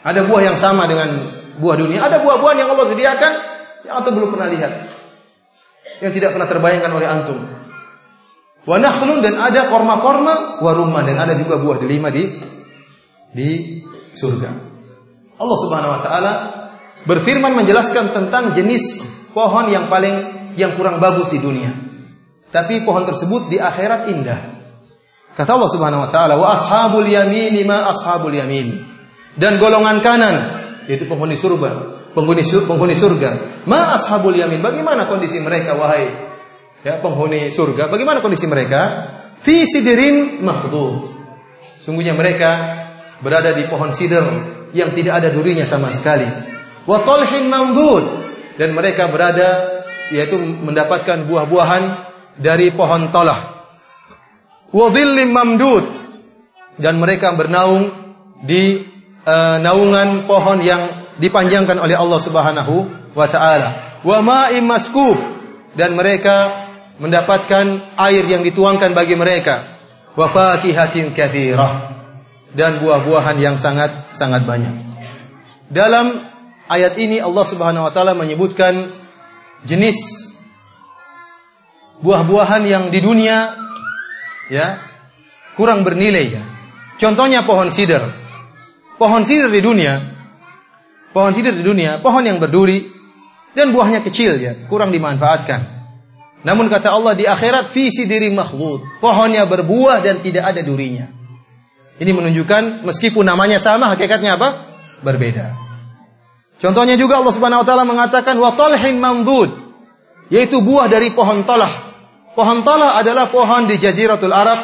[0.00, 1.28] Ada buah yang sama dengan
[1.60, 3.32] buah dunia, ada buah-buahan yang Allah sediakan
[3.84, 4.72] yang antum belum pernah lihat.
[6.02, 7.38] Yang tidak pernah terbayangkan oleh antum.
[8.66, 12.26] Wa nahlun dan ada korma-korma wa rumman dan ada juga buah delima di
[13.30, 13.78] di
[14.16, 14.50] surga.
[15.36, 16.32] Allah Subhanahu wa taala
[17.06, 21.70] berfirman menjelaskan tentang jenis pohon yang paling yang kurang bagus di dunia.
[22.50, 24.40] Tapi pohon tersebut di akhirat indah.
[25.36, 28.80] Kata Allah Subhanahu wa taala, "Wa ashabul yamin ma ashabul yamin."
[29.36, 30.36] Dan golongan kanan
[30.88, 31.70] yaitu penghuni surga,
[32.16, 33.30] penghuni surga, penghuni surga.
[33.68, 34.64] Ma ashabul yamin?
[34.64, 36.08] Bagaimana kondisi mereka wahai
[36.80, 37.92] ya penghuni surga?
[37.92, 39.12] Bagaimana kondisi mereka?
[39.36, 41.04] Fi sidrin makhdud.
[41.84, 42.50] Sungguhnya mereka
[43.20, 44.24] berada di pohon sidr
[44.72, 46.55] yang tidak ada durinya sama sekali.
[46.86, 48.04] Wa talhin mamdud
[48.56, 49.82] dan mereka berada
[50.14, 51.82] yaitu mendapatkan buah-buahan
[52.38, 53.66] dari pohon tolah.
[54.70, 55.84] Wa dhillim mamdud
[56.78, 57.90] dan mereka bernaung
[58.46, 58.84] di
[59.26, 60.82] uh, naungan pohon yang
[61.18, 62.74] dipanjangkan oleh Allah Subhanahu
[63.16, 64.00] wa taala.
[64.06, 65.18] Wa ma'im maskub
[65.74, 66.52] dan mereka
[67.02, 69.64] mendapatkan air yang dituangkan bagi mereka.
[70.14, 71.96] Wa fakihatin katsirah
[72.56, 74.72] dan buah-buahan yang sangat sangat banyak.
[75.66, 76.35] Dalam
[76.66, 78.90] ayat ini Allah Subhanahu wa taala menyebutkan
[79.66, 79.96] jenis
[82.02, 83.54] buah-buahan yang di dunia
[84.52, 84.78] ya
[85.54, 86.42] kurang bernilai ya.
[86.96, 88.02] Contohnya pohon sidr.
[88.96, 90.16] Pohon sidr di dunia
[91.16, 92.92] pohon sidr di dunia pohon yang berduri
[93.56, 95.64] dan buahnya kecil ya, kurang dimanfaatkan.
[96.44, 101.08] Namun kata Allah di akhirat fi sidri makhlud, pohonnya berbuah dan tidak ada durinya.
[101.96, 104.60] Ini menunjukkan meskipun namanya sama, hakikatnya apa?
[105.00, 105.65] Berbeda.
[106.56, 109.52] Contohnya juga Allah Subhanahu wa taala mengatakan wa talhin mamdud,
[110.32, 111.68] yaitu buah dari pohon talah.
[112.32, 114.60] Pohon talah adalah pohon di Jaziratul Arab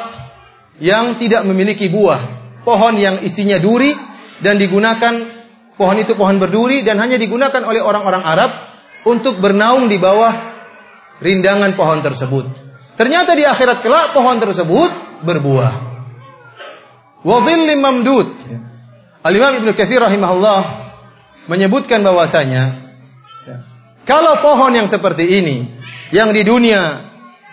[0.81, 2.21] yang tidak memiliki buah.
[2.65, 3.93] Pohon yang isinya duri
[4.41, 5.13] dan digunakan
[5.77, 8.51] pohon itu pohon berduri dan hanya digunakan oleh orang-orang Arab
[9.05, 10.33] untuk bernaung di bawah
[11.21, 12.45] rindangan pohon tersebut.
[12.97, 14.91] Ternyata di akhirat kelak pohon tersebut
[15.25, 15.73] berbuah.
[17.25, 18.29] Wa mamdud.
[19.23, 20.82] Al-Imam Ibnu Katsir rahimahullah
[21.51, 22.93] menyebutkan bahwasanya
[24.03, 25.67] kalau pohon yang seperti ini
[26.11, 27.13] yang di dunia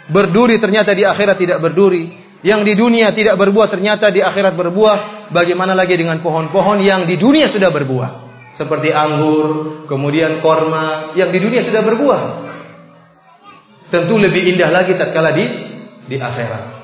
[0.10, 2.10] berduri ternyata di akhirat tidak berduri,
[2.42, 7.16] yang di dunia tidak berbuah ternyata di akhirat berbuah, bagaimana lagi dengan pohon-pohon yang di
[7.16, 8.28] dunia sudah berbuah?
[8.58, 12.22] Seperti anggur, kemudian korma yang di dunia sudah berbuah.
[13.88, 15.46] Tentu lebih indah lagi tatkala di
[16.10, 16.82] di akhirat.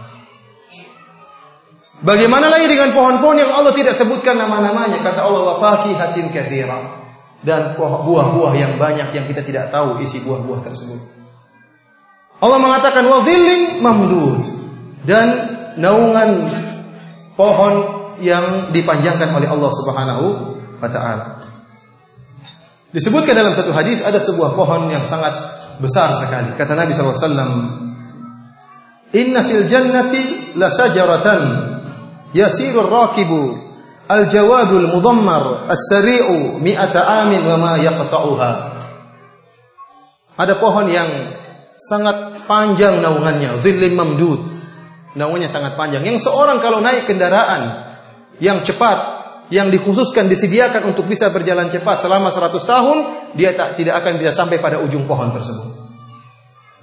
[2.06, 5.02] Bagaimana lagi dengan pohon-pohon yang Allah tidak sebutkan nama-namanya?
[5.02, 6.95] Kata Allah, wa hatin katsira.
[7.46, 11.00] Dan buah-buah yang banyak yang kita tidak tahu isi buah-buah tersebut.
[12.42, 13.22] Allah mengatakan wa
[13.80, 14.42] mamdud
[15.06, 15.28] dan
[15.78, 16.50] naungan
[17.38, 17.74] pohon
[18.20, 20.26] yang dipanjangkan oleh Allah Subhanahu
[20.82, 21.26] wa taala.
[22.96, 25.36] Disebutkan dalam satu hadis ada sebuah pohon yang sangat
[25.84, 26.56] besar sekali.
[26.56, 27.84] Kata Nabi SAW,
[29.16, 31.42] Inna fil jannati la sajaratan
[32.32, 33.65] yasirur rakibu
[34.06, 38.52] al-jawadul mudammar as-sari'u mi'ata amin wa ma yaqta'uha.
[40.36, 41.08] Ada pohon yang
[41.80, 44.42] sangat panjang naungannya, dhillim mamdud.
[45.16, 46.04] Naungannya sangat panjang.
[46.04, 47.88] Yang seorang kalau naik kendaraan
[48.44, 48.98] yang cepat,
[49.48, 52.98] yang dikhususkan disediakan untuk bisa berjalan cepat selama 100 tahun,
[53.32, 55.72] dia tak tidak akan bisa sampai pada ujung pohon tersebut.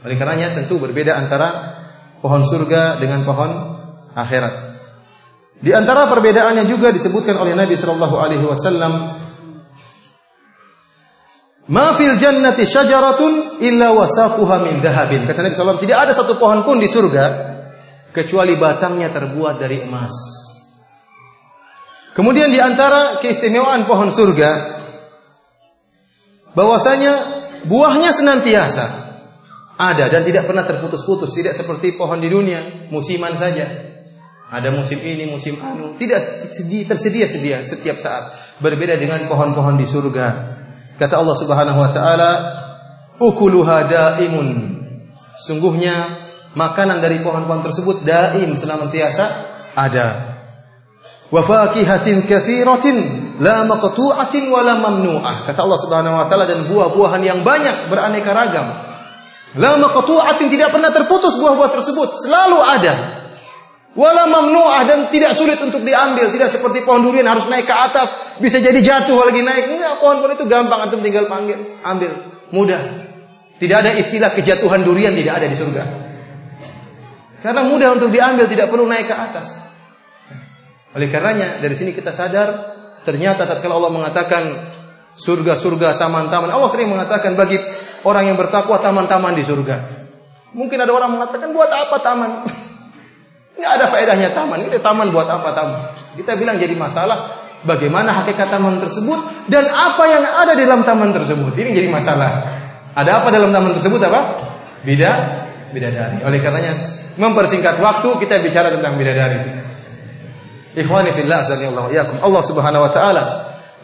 [0.02, 1.48] Oleh karenanya tentu berbeda antara
[2.24, 3.50] pohon surga dengan pohon
[4.16, 4.71] akhirat.
[5.62, 9.22] Di antara perbedaannya juga disebutkan oleh Nabi sallallahu alaihi wasallam
[11.70, 15.22] Ma fil jannati syajaratun illa wasaquha min dahabin.
[15.22, 17.24] Kata Nabi sallallahu tidak ada satu pohon pun di surga
[18.10, 20.10] kecuali batangnya terbuat dari emas.
[22.18, 24.50] Kemudian di antara keistimewaan pohon surga
[26.52, 27.12] bahwasanya
[27.70, 28.86] buahnya senantiasa
[29.78, 33.91] ada dan tidak pernah terputus-putus, tidak seperti pohon di dunia, musiman saja.
[34.52, 36.20] Ada musim ini, musim anu, tidak
[36.84, 38.36] tersedia sedia setiap saat.
[38.60, 40.26] Berbeda dengan pohon-pohon di surga.
[41.00, 42.30] Kata Allah Subhanahu wa taala,
[43.16, 44.76] "Ukuluha daimun."
[45.40, 45.96] Sungguhnya
[46.52, 49.24] makanan dari pohon-pohon tersebut daim senantiasa
[49.72, 50.36] ada.
[51.32, 52.96] Wa fakihatin katsiratin
[53.40, 55.48] la maqtu'atin wa la mamnu'ah.
[55.48, 58.68] Kata Allah Subhanahu wa taala dan buah-buahan yang banyak beraneka ragam.
[59.56, 63.21] La maqtu'atin tidak pernah terputus buah-buah tersebut, selalu ada.
[63.92, 68.40] Wala mamnu'ah dan tidak sulit untuk diambil, tidak seperti pohon durian harus naik ke atas,
[68.40, 69.68] bisa jadi jatuh lagi naik.
[69.68, 72.08] Enggak, pohon-pohon itu gampang antum tinggal panggil, ambil,
[72.56, 72.80] mudah.
[73.60, 75.82] Tidak ada istilah kejatuhan durian tidak ada di surga.
[77.44, 79.76] Karena mudah untuk diambil, tidak perlu naik ke atas.
[80.96, 82.48] Oleh karenanya dari sini kita sadar
[83.04, 84.42] ternyata tatkala Allah mengatakan
[85.20, 87.60] surga-surga, taman-taman, Allah sering mengatakan bagi
[88.08, 89.76] orang yang bertakwa taman-taman di surga.
[90.56, 92.30] Mungkin ada orang mengatakan buat apa taman?
[93.56, 94.68] Nggak ada faedahnya taman.
[94.68, 95.80] Ini taman buat apa taman?
[96.16, 101.12] Kita bilang jadi masalah bagaimana hakikat taman tersebut dan apa yang ada di dalam taman
[101.12, 101.52] tersebut.
[101.56, 102.30] Ini jadi masalah.
[102.92, 104.20] Ada apa dalam taman tersebut apa?
[104.84, 105.12] Bida,
[105.72, 106.20] bidadari.
[106.26, 106.76] Oleh karenanya
[107.16, 109.40] mempersingkat waktu kita bicara tentang bidadari.
[110.72, 111.44] Ikhwani fillah.
[112.24, 113.24] Allah Subhanahu wa taala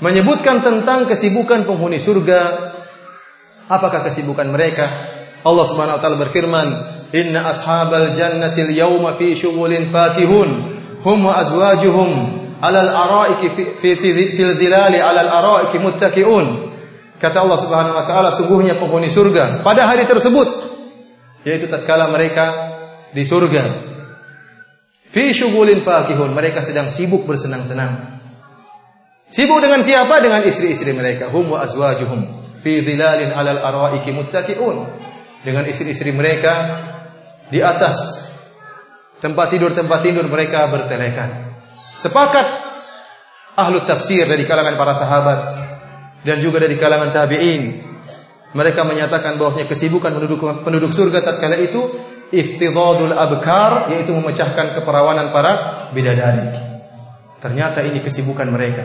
[0.00, 2.72] menyebutkan tentang kesibukan penghuni surga.
[3.68, 4.88] Apakah kesibukan mereka?
[5.44, 6.66] Allah Subhanahu wa taala berfirman,
[7.12, 10.48] Inna ashabal jannati al-yawma fi syughulin fakihun
[11.00, 12.10] hum wa azwajuhum
[12.60, 13.48] 'alal araiki
[13.80, 16.68] fi fil zilali 'alal araiki muttaqiun.
[17.16, 20.48] Kata Allah Subhanahu wa taala sungguhnya penghuni surga pada hari tersebut
[21.48, 22.76] yaitu tatkala mereka
[23.16, 23.64] di surga.
[25.08, 28.20] Fi syughulin fakihun, mereka sedang sibuk bersenang-senang.
[29.24, 30.20] Sibuk dengan siapa?
[30.20, 31.32] Dengan istri-istri mereka.
[31.32, 32.20] Hum wa azwajuhum
[32.60, 34.76] fi dhilalin 'alal araiki muttaqiun.
[35.40, 36.52] Dengan istri-istri mereka
[37.48, 38.28] di atas
[39.18, 41.58] tempat tidur-tempat tidur mereka bertelekan.
[41.98, 42.46] Sepakat
[43.58, 45.38] ahlu tafsir dari kalangan para sahabat
[46.22, 47.88] dan juga dari kalangan tabi'in.
[48.48, 51.84] Mereka menyatakan bahwasanya kesibukan penduduk penduduk surga tatkala itu
[52.32, 56.56] iftidadul abkar yaitu memecahkan keperawanan para bidadari.
[57.38, 58.82] Ternyata ini kesibukan mereka.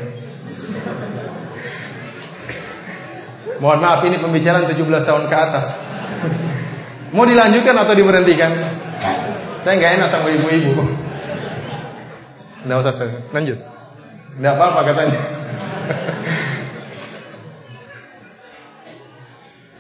[3.64, 5.66] Mohon maaf ini pembicaraan 17 tahun ke atas.
[7.14, 8.50] Mau dilanjutkan atau diberhentikan?
[9.62, 10.82] Saya nggak enak sama ibu-ibu.
[12.66, 13.62] Nggak usah saya lanjut.
[14.42, 15.22] Nggak apa-apa katanya.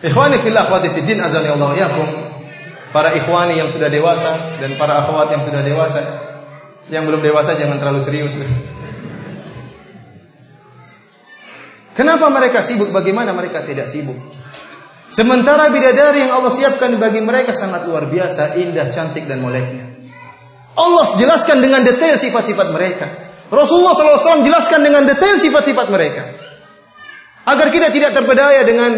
[0.03, 2.07] Ikhwani fillah akhwati fiddin azani Allah yakum.
[2.93, 6.03] Para ikhwani yang sudah dewasa dan para akhwat yang sudah dewasa.
[6.91, 8.35] Yang belum dewasa jangan terlalu serius.
[11.97, 12.91] Kenapa mereka sibuk?
[12.91, 14.17] Bagaimana mereka tidak sibuk?
[15.13, 19.93] Sementara bidadari yang Allah siapkan bagi mereka sangat luar biasa, indah, cantik dan moleknya.
[20.73, 23.05] Allah jelaskan dengan detail sifat-sifat mereka.
[23.53, 26.23] Rasulullah SAW jelaskan dengan detail sifat-sifat mereka.
[27.45, 28.97] Agar kita tidak terpedaya dengan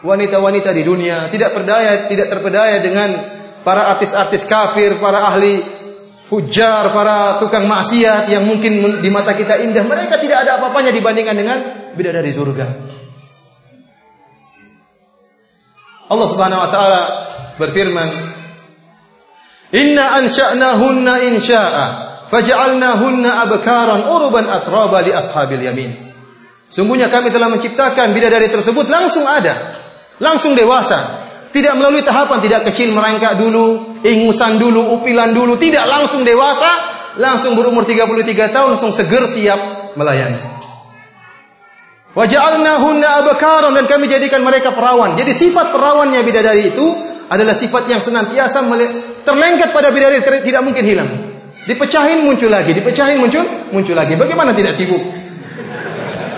[0.00, 3.12] wanita-wanita di dunia, tidak perdaya, tidak terpedaya dengan
[3.60, 5.60] para artis-artis kafir, para ahli
[6.24, 9.84] fujar, para tukang maksiat yang mungkin di mata kita indah.
[9.84, 11.58] Mereka tidak ada apa-apanya dibandingkan dengan
[11.92, 12.66] bidadari surga.
[16.08, 17.00] Allah Subhanahu wa taala
[17.60, 18.08] berfirman,
[19.76, 21.86] "Inna ansha'nahunna insya'a,
[22.32, 25.92] faj'alnahunna abkaran uruban atraba li ashabil yamin."
[26.68, 29.56] Sungguhnya kami telah menciptakan bidadari tersebut langsung ada,
[30.20, 31.24] langsung dewasa.
[31.48, 36.68] Tidak melalui tahapan, tidak kecil merangkak dulu, ingusan dulu, upilan dulu, tidak langsung dewasa,
[37.16, 39.60] langsung berumur 33 tahun langsung seger siap
[39.96, 40.57] melayani.
[42.18, 45.14] Waja'alnahunna abakaron dan kami jadikan mereka perawan.
[45.14, 46.86] Jadi sifat perawannya bidadari itu
[47.30, 48.66] adalah sifat yang senantiasa
[49.22, 51.06] terlengket pada bidadari tidak mungkin hilang.
[51.62, 54.18] Dipecahin muncul lagi, dipecahin muncul muncul lagi.
[54.18, 54.98] Bagaimana tidak sibuk?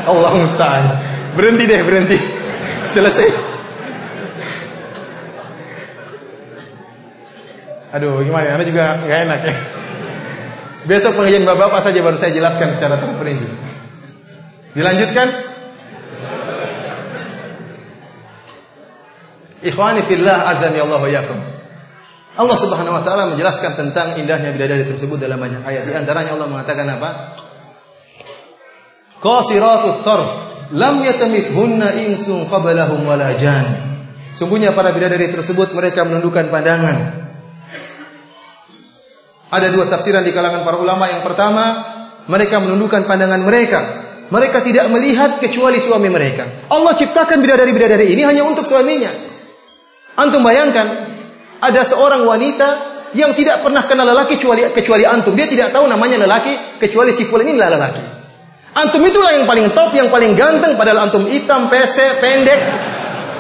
[0.05, 0.85] Allah musta'an.
[1.33, 2.19] Berhenti deh, berhenti.
[2.93, 3.49] Selesai.
[7.97, 8.53] Aduh, gimana?
[8.53, 9.55] Anda juga nggak enak ya.
[10.85, 13.49] Besok pengajian bapak-bapak saja baru saya jelaskan secara terperinci.
[14.77, 15.50] Dilanjutkan?
[19.61, 21.39] Ikhwani fillah azani Allah yakum.
[22.41, 25.83] Allah Subhanahu wa taala menjelaskan tentang indahnya bidadari tersebut dalam banyak ayat.
[25.85, 27.11] Di antaranya Allah mengatakan apa?
[29.21, 30.31] Qasiratut tarf
[30.73, 33.67] lam yatamithunna insun qablahum wala jan.
[34.33, 37.21] Sungguhnya para bidadari tersebut mereka menundukkan pandangan.
[39.51, 41.11] Ada dua tafsiran di kalangan para ulama.
[41.11, 41.65] Yang pertama,
[42.31, 43.81] mereka menundukkan pandangan mereka.
[44.31, 46.71] Mereka tidak melihat kecuali suami mereka.
[46.71, 49.30] Allah ciptakan bidadari-bidadari ini hanya untuk suaminya.
[50.19, 50.87] Antum bayangkan
[51.61, 52.69] ada seorang wanita
[53.15, 55.35] yang tidak pernah kenal lelaki kecuali kecuali antum.
[55.35, 58.05] Dia tidak tahu namanya lelaki kecuali si fulan ini lelaki.
[58.71, 62.61] Antum itulah yang paling top, yang paling ganteng padahal antum hitam, pesek, pendek.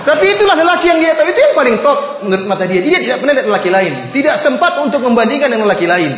[0.00, 2.80] Tapi itulah lelaki yang dia tahu itu yang paling top menurut mata dia.
[2.82, 3.92] Dia tidak pernah lihat lelaki lain.
[4.10, 6.12] Tidak sempat untuk membandingkan dengan lelaki lain.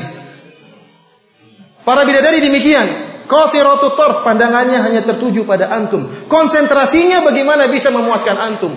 [1.83, 3.11] Para bidadari demikian.
[3.27, 6.05] Qasiratu tarf pandangannya hanya tertuju pada antum.
[6.31, 8.73] Konsentrasinya bagaimana bisa memuaskan antum.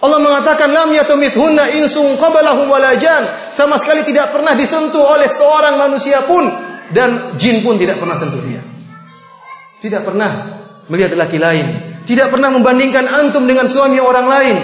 [0.00, 3.52] Allah mengatakan lam yatumithunna insun qablahum walajan.
[3.52, 6.48] Sama sekali tidak pernah disentuh oleh seorang manusia pun
[6.88, 8.64] dan jin pun tidak pernah sentuh dia.
[9.84, 10.30] Tidak pernah
[10.88, 11.66] melihat laki lain.
[12.08, 14.56] Tidak pernah membandingkan antum dengan suami orang lain.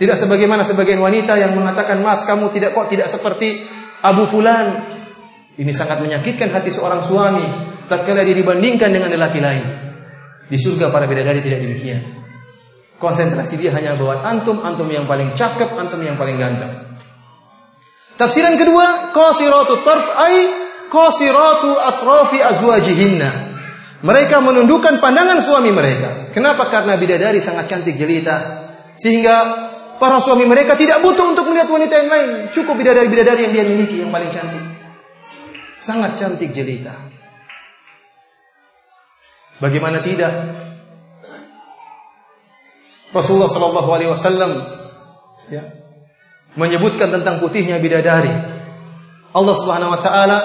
[0.00, 3.62] Tidak sebagaimana sebagian wanita yang mengatakan, "Mas, kamu tidak kok tidak seperti
[4.00, 4.80] Abu Fulan."
[5.54, 7.46] Ini sangat menyakitkan hati seorang suami
[7.86, 9.64] tatkala dia dibandingkan dengan lelaki lain.
[10.48, 12.23] Di surga para bidadari tidak demikian.
[12.98, 16.94] Konsentrasi dia hanya buat antum, antum yang paling cakep, antum yang paling ganteng.
[18.14, 20.34] Tafsiran kedua, qasiratu tarf ay
[20.86, 23.30] qasiratu atrafi azwajihinna.
[24.04, 26.30] Mereka menundukkan pandangan suami mereka.
[26.30, 26.68] Kenapa?
[26.70, 28.62] Karena bidadari sangat cantik jelita.
[28.94, 29.34] Sehingga
[29.98, 32.30] para suami mereka tidak butuh untuk melihat wanita yang lain.
[32.52, 34.64] Cukup bidadari-bidadari yang dia miliki yang paling cantik.
[35.80, 36.94] Sangat cantik jelita.
[39.58, 40.30] Bagaimana tidak?
[43.14, 44.50] Rasulullah Shallallahu Alaihi Wasallam
[45.46, 45.62] ya,
[46.58, 48.30] menyebutkan tentang putihnya bidadari.
[49.30, 50.38] Allah Subhanahu Wa Taala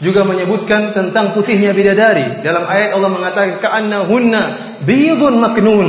[0.00, 2.40] juga menyebutkan tentang putihnya bidadari.
[2.40, 4.42] Dalam ayat Allah mengatakan ka'annahunna
[4.88, 5.88] bidun maknun.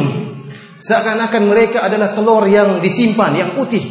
[0.83, 3.81] Seakan-akan mereka adalah telur yang disimpan, yang putih.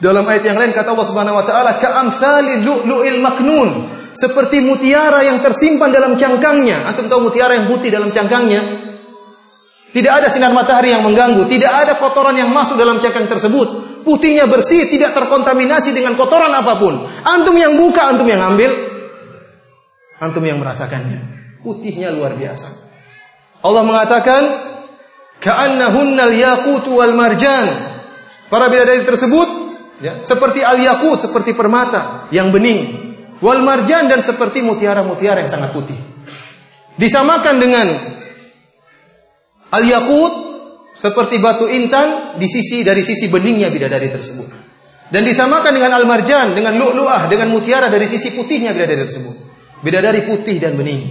[0.00, 3.68] Dalam ayat yang lain kata Allah Subhanahu wa taala ka'amsali lu'lu'il maknun.
[4.16, 6.88] Seperti mutiara yang tersimpan dalam cangkangnya.
[6.88, 8.89] Antum tahu mutiara yang putih dalam cangkangnya?
[9.90, 14.48] Tidak ada sinar matahari yang mengganggu, tidak ada kotoran yang masuk dalam cangkang tersebut putihnya
[14.48, 16.94] bersih, tidak terkontaminasi dengan kotoran apa pun.
[17.24, 18.70] Antum yang buka, antum yang ambil,
[20.20, 21.20] antum yang merasakannya.
[21.60, 22.90] Putihnya luar biasa.
[23.60, 24.42] Allah mengatakan,
[25.40, 27.68] "Ka'annahunnal yaqut wal marjan."
[28.48, 29.48] Para bidadari tersebut
[30.02, 33.12] ya, seperti al-yaqut, seperti permata yang bening.
[33.40, 35.96] Wal marjan dan seperti mutiara-mutiara yang sangat putih.
[36.98, 37.86] Disamakan dengan
[39.70, 40.32] al-yaqut
[40.94, 44.48] seperti batu intan di sisi dari sisi beningnya bidadari tersebut.
[45.10, 49.36] Dan disamakan dengan al-marjan, dengan lu'lu'ah, dengan mutiara dari sisi putihnya bidadari tersebut.
[49.82, 51.02] Bidadari putih dan bening.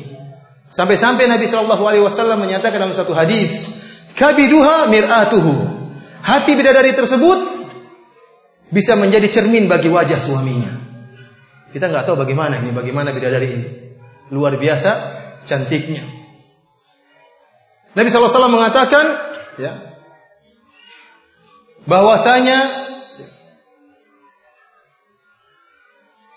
[0.70, 3.66] Sampai-sampai Nabi Shallallahu alaihi wasallam menyatakan dalam satu hadis,
[4.14, 5.54] "Kabiduha mir'atuhu."
[6.22, 7.40] Hati bidadari tersebut
[8.70, 10.72] bisa menjadi cermin bagi wajah suaminya.
[11.74, 13.70] Kita nggak tahu bagaimana ini, bagaimana bidadari ini.
[14.30, 14.90] Luar biasa
[15.50, 16.19] cantiknya.
[17.98, 19.06] Nabi SAW mengatakan,
[19.58, 19.90] ya
[21.90, 22.60] bahwasanya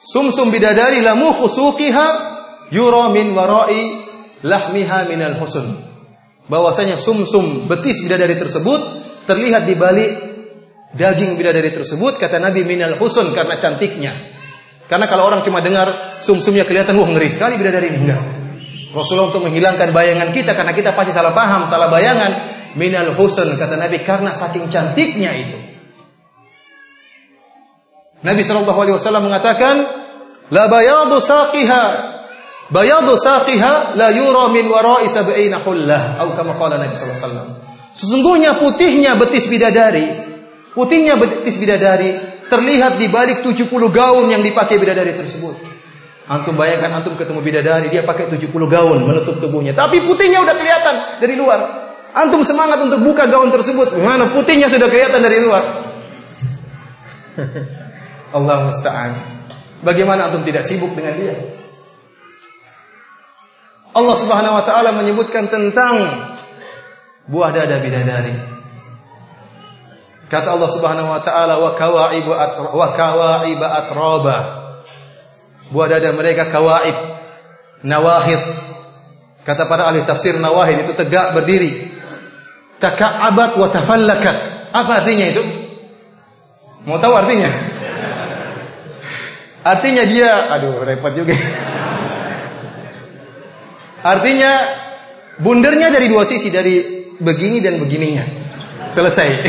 [0.01, 2.09] sumsum bidadari lamu khusuqiha
[2.73, 4.01] yura min warai
[4.41, 5.69] lahmiha minal husn.
[6.49, 8.81] Bahwasanya sumsum betis bidadari tersebut
[9.29, 10.13] terlihat di balik
[10.97, 14.13] daging bidadari tersebut kata Nabi minal husn karena cantiknya.
[14.89, 18.42] Karena kalau orang cuma dengar sumsumnya kelihatan wah ngeri sekali bidadari enggak
[18.93, 22.33] Rasulullah untuk menghilangkan bayangan kita karena kita pasti salah paham, salah bayangan
[22.77, 25.59] minal husn kata Nabi karena saking cantiknya itu.
[28.23, 29.75] Nabi Shallallahu Alaihi Wasallam mengatakan,
[30.55, 31.85] la bayadu saqiha
[32.71, 37.49] bayadu saqiha la yura min wara'i sab'ina hullah atau kama qala Nabi sallallahu alaihi wasallam.
[37.93, 40.07] Sesungguhnya putihnya betis bidadari,
[40.73, 42.17] putihnya betis bidadari
[42.49, 45.72] terlihat di balik 70 gaun yang dipakai bidadari tersebut.
[46.31, 50.95] Antum bayangkan antum ketemu bidadari, dia pakai 70 gaun menutup tubuhnya, tapi putihnya udah kelihatan
[51.19, 51.59] dari luar.
[52.13, 53.97] Antum semangat untuk buka gaun tersebut.
[53.99, 55.65] Mana putihnya sudah kelihatan dari luar.
[58.37, 59.13] Allah musta'an.
[59.83, 61.35] Bagaimana antum tidak sibuk dengan dia?
[63.93, 65.99] Allah Subhanahu wa taala menyebutkan tentang
[67.27, 68.37] buah dada bidadari.
[70.31, 71.77] Kata Allah Subhanahu wa taala wa
[72.97, 74.62] kawaiba atraba.
[75.73, 76.95] Buah dada mereka kawaib,
[77.83, 78.41] nawahid.
[79.43, 81.93] Kata para ahli tafsir nawahid itu tegak berdiri
[82.83, 84.39] taka'abat wa tafallakat.
[84.75, 85.43] Apa artinya itu?
[86.83, 87.47] Mau tahu artinya?
[89.63, 91.39] Artinya dia, aduh repot juga.
[94.03, 94.53] Artinya
[95.39, 98.27] bundernya dari dua sisi, dari begini dan begininya.
[98.91, 99.29] Selesai.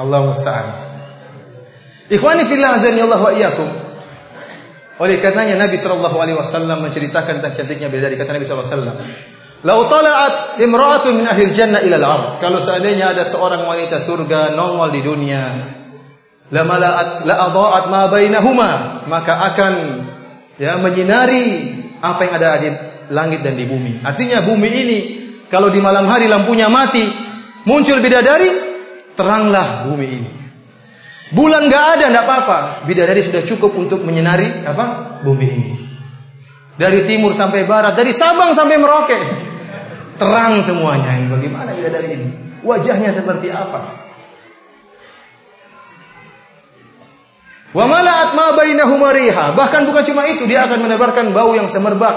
[0.00, 0.93] Allah musta'an.
[2.12, 3.68] Ikhwani fillah azani Allah wa iyyakum.
[5.00, 8.96] Oleh karenanya Nabi sallallahu alaihi wasallam menceritakan tentang cantiknya bidadari kata Nabi sallallahu alaihi wasallam.
[9.64, 12.36] Lau tala'at imra'atun min ahli jannah ila al-ard.
[12.38, 15.40] Kalau seandainya ada seorang wanita surga nongol di dunia,
[16.52, 18.70] la mala'at la adha'at ma bainahuma,
[19.08, 19.72] maka akan
[20.60, 21.72] ya menyinari
[22.04, 22.68] apa yang ada di
[23.08, 24.04] langit dan di bumi.
[24.04, 24.98] Artinya bumi ini
[25.48, 27.08] kalau di malam hari lampunya mati,
[27.64, 28.52] muncul bidadari,
[29.16, 30.43] teranglah bumi ini.
[31.34, 32.58] Bulan gak ada, tidak apa-apa.
[32.86, 35.18] Bidadari sudah cukup untuk menyinari apa?
[35.26, 35.74] Bumi ini.
[36.78, 39.18] Dari timur sampai barat, dari Sabang sampai Merauke.
[40.14, 41.18] Terang semuanya.
[41.18, 42.28] Ini bagaimana bidadari ini?
[42.62, 43.82] Wajahnya seperti apa?
[47.74, 48.54] Wa mala'at ma.
[48.54, 52.14] Bahkan bukan cuma itu, dia akan menebarkan bau yang semerbak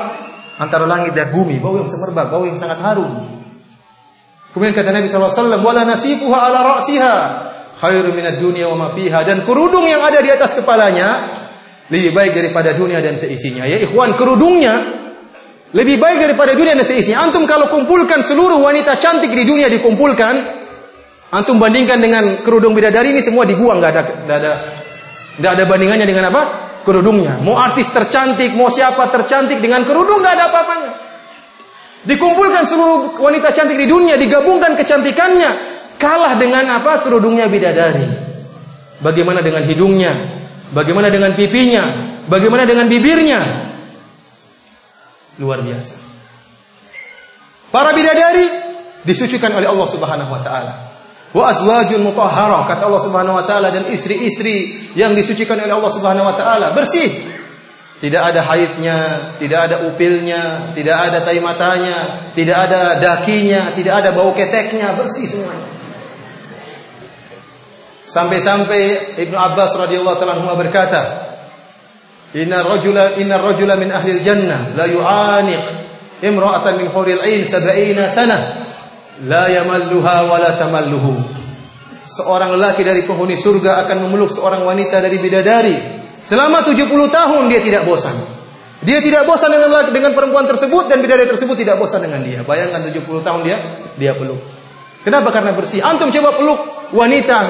[0.62, 3.10] antara langit dan bumi, bau yang semerbak, bau yang sangat harum.
[4.54, 7.16] Kemudian kata Nabi SAW, wala nasifuha ala ra'siha
[7.78, 8.88] khairu minad dunya wa ma.
[9.24, 11.38] Dan kerudung yang ada di atas kepalanya
[11.88, 13.64] lebih baik daripada dunia dan seisinya.
[13.64, 14.76] Ya ikhwan, kerudungnya
[15.72, 17.24] lebih baik daripada dunia dan seisinya.
[17.24, 20.34] Antum kalau kumpulkan seluruh wanita cantik di dunia dikumpulkan,
[21.32, 24.54] antum bandingkan dengan kerudung bidadari ini semua dibuang, nggak ada, nggak ada,
[25.40, 26.42] nggak ada bandingannya dengan apa?
[26.88, 27.40] Kerudungnya.
[27.44, 30.92] Mau artis tercantik, mau siapa tercantik dengan kerudung nggak ada apa-apanya.
[32.08, 37.04] Dikumpulkan seluruh wanita cantik di dunia, digabungkan kecantikannya, kalah dengan apa?
[37.04, 38.06] Kerudungnya bidadari.
[39.02, 40.14] Bagaimana dengan hidungnya?
[40.74, 41.84] Bagaimana dengan pipinya?
[42.26, 43.40] Bagaimana dengan bibirnya?
[45.38, 45.94] Luar biasa.
[47.70, 48.46] Para bidadari
[49.06, 50.74] disucikan oleh Allah Subhanahu wa taala.
[51.36, 56.26] Wa azwajun mutahharah kata Allah Subhanahu wa taala dan istri-istri yang disucikan oleh Allah Subhanahu
[56.26, 57.38] wa taala bersih.
[57.98, 58.98] Tidak ada haidnya,
[59.42, 65.26] tidak ada upilnya, tidak ada tai matanya, tidak ada dakinya, tidak ada bau keteknya, bersih
[65.26, 65.77] semuanya.
[68.08, 71.02] Sampai-sampai Ibnu Abbas radhiyallahu taala berkata,
[72.40, 75.64] "Inna rajula inna rajula min ahli jannah la yu'aniq
[76.24, 78.42] imra'atan min huril 'ain 70 sanah
[79.28, 81.36] la yamalluha wa la tamalluhu."
[82.08, 85.98] Seorang lelaki dari penghuni surga akan memeluk seorang wanita dari bidadari
[86.28, 88.12] Selama 70 tahun dia tidak bosan.
[88.84, 92.44] Dia tidak bosan dengan dengan perempuan tersebut dan bidadari tersebut tidak bosan dengan dia.
[92.44, 93.58] Bayangkan 70 tahun dia
[93.96, 94.36] dia peluk.
[95.08, 95.32] Kenapa?
[95.32, 95.80] Karena bersih.
[95.80, 96.60] Antum coba peluk
[96.92, 97.48] wanita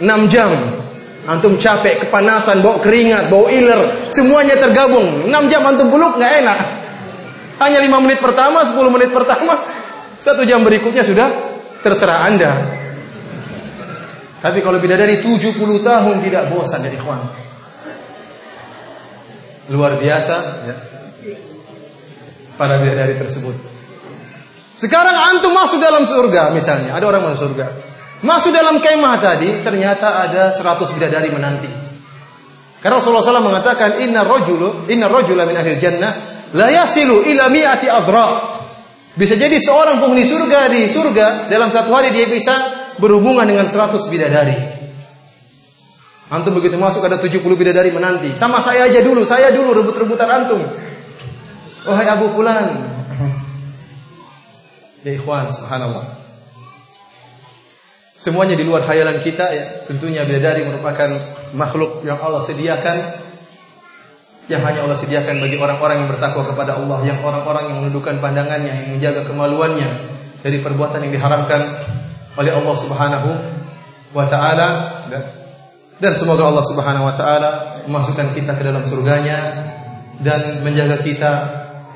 [0.00, 0.50] 6 jam.
[1.24, 5.28] Antum capek, kepanasan, bau keringat, bau iler, semuanya tergabung.
[5.28, 6.58] 6 jam antum peluk nggak enak.
[7.64, 9.56] Hanya 5 menit pertama, 10 menit pertama,
[10.20, 11.28] satu jam berikutnya sudah
[11.80, 12.52] terserah Anda.
[14.44, 17.44] Tapi kalau bidadari 70 tahun tidak bosan jadi ikhwan
[19.72, 20.34] luar biasa
[20.68, 20.76] ya.
[22.60, 23.56] para bidadari tersebut.
[24.74, 27.66] Sekarang antum masuk dalam surga misalnya, ada orang masuk surga.
[28.24, 31.68] Masuk dalam kemah tadi ternyata ada 100 bidadari menanti.
[32.80, 36.12] Karena Rasulullah SAW mengatakan inna rajulu inna rajula min ahli jannah
[36.56, 38.56] la yasilu ila mi'ati adra.
[39.14, 42.56] Bisa jadi seorang penghuni surga di surga dalam satu hari dia bisa
[42.96, 44.56] berhubungan dengan 100 bidadari.
[46.32, 48.32] Antum begitu masuk ada 70 bidadari menanti.
[48.32, 50.64] Sama saya aja dulu, saya dulu rebut-rebutan antum.
[51.84, 52.72] Wahai Abu Fulan.
[55.04, 56.23] Ya ikhwan, subhanallah.
[58.24, 59.84] Semuanya di luar khayalan kita ya.
[59.84, 61.12] Tentunya bidadari merupakan
[61.52, 63.20] makhluk yang Allah sediakan
[64.48, 68.72] yang hanya Allah sediakan bagi orang-orang yang bertakwa kepada Allah, yang orang-orang yang menundukkan pandangannya,
[68.72, 69.88] yang menjaga kemaluannya
[70.44, 71.60] dari perbuatan yang diharamkan
[72.36, 73.30] oleh Allah Subhanahu
[74.12, 74.68] wa taala.
[75.96, 77.50] Dan semoga Allah Subhanahu wa taala
[77.88, 79.36] memasukkan kita ke dalam surganya
[80.20, 81.32] dan menjaga kita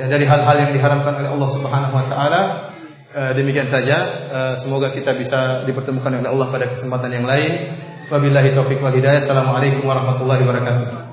[0.00, 2.67] ya, dari hal-hal yang diharamkan oleh Allah Subhanahu wa taala.
[3.08, 3.96] E, demikian saja,
[4.28, 7.72] e, semoga kita bisa dipertemukan oleh Allah pada kesempatan yang lain.
[8.12, 9.20] Wabillahi taufik wal hidayah.
[9.20, 11.07] Assalamualaikum warahmatullahi wabarakatuh.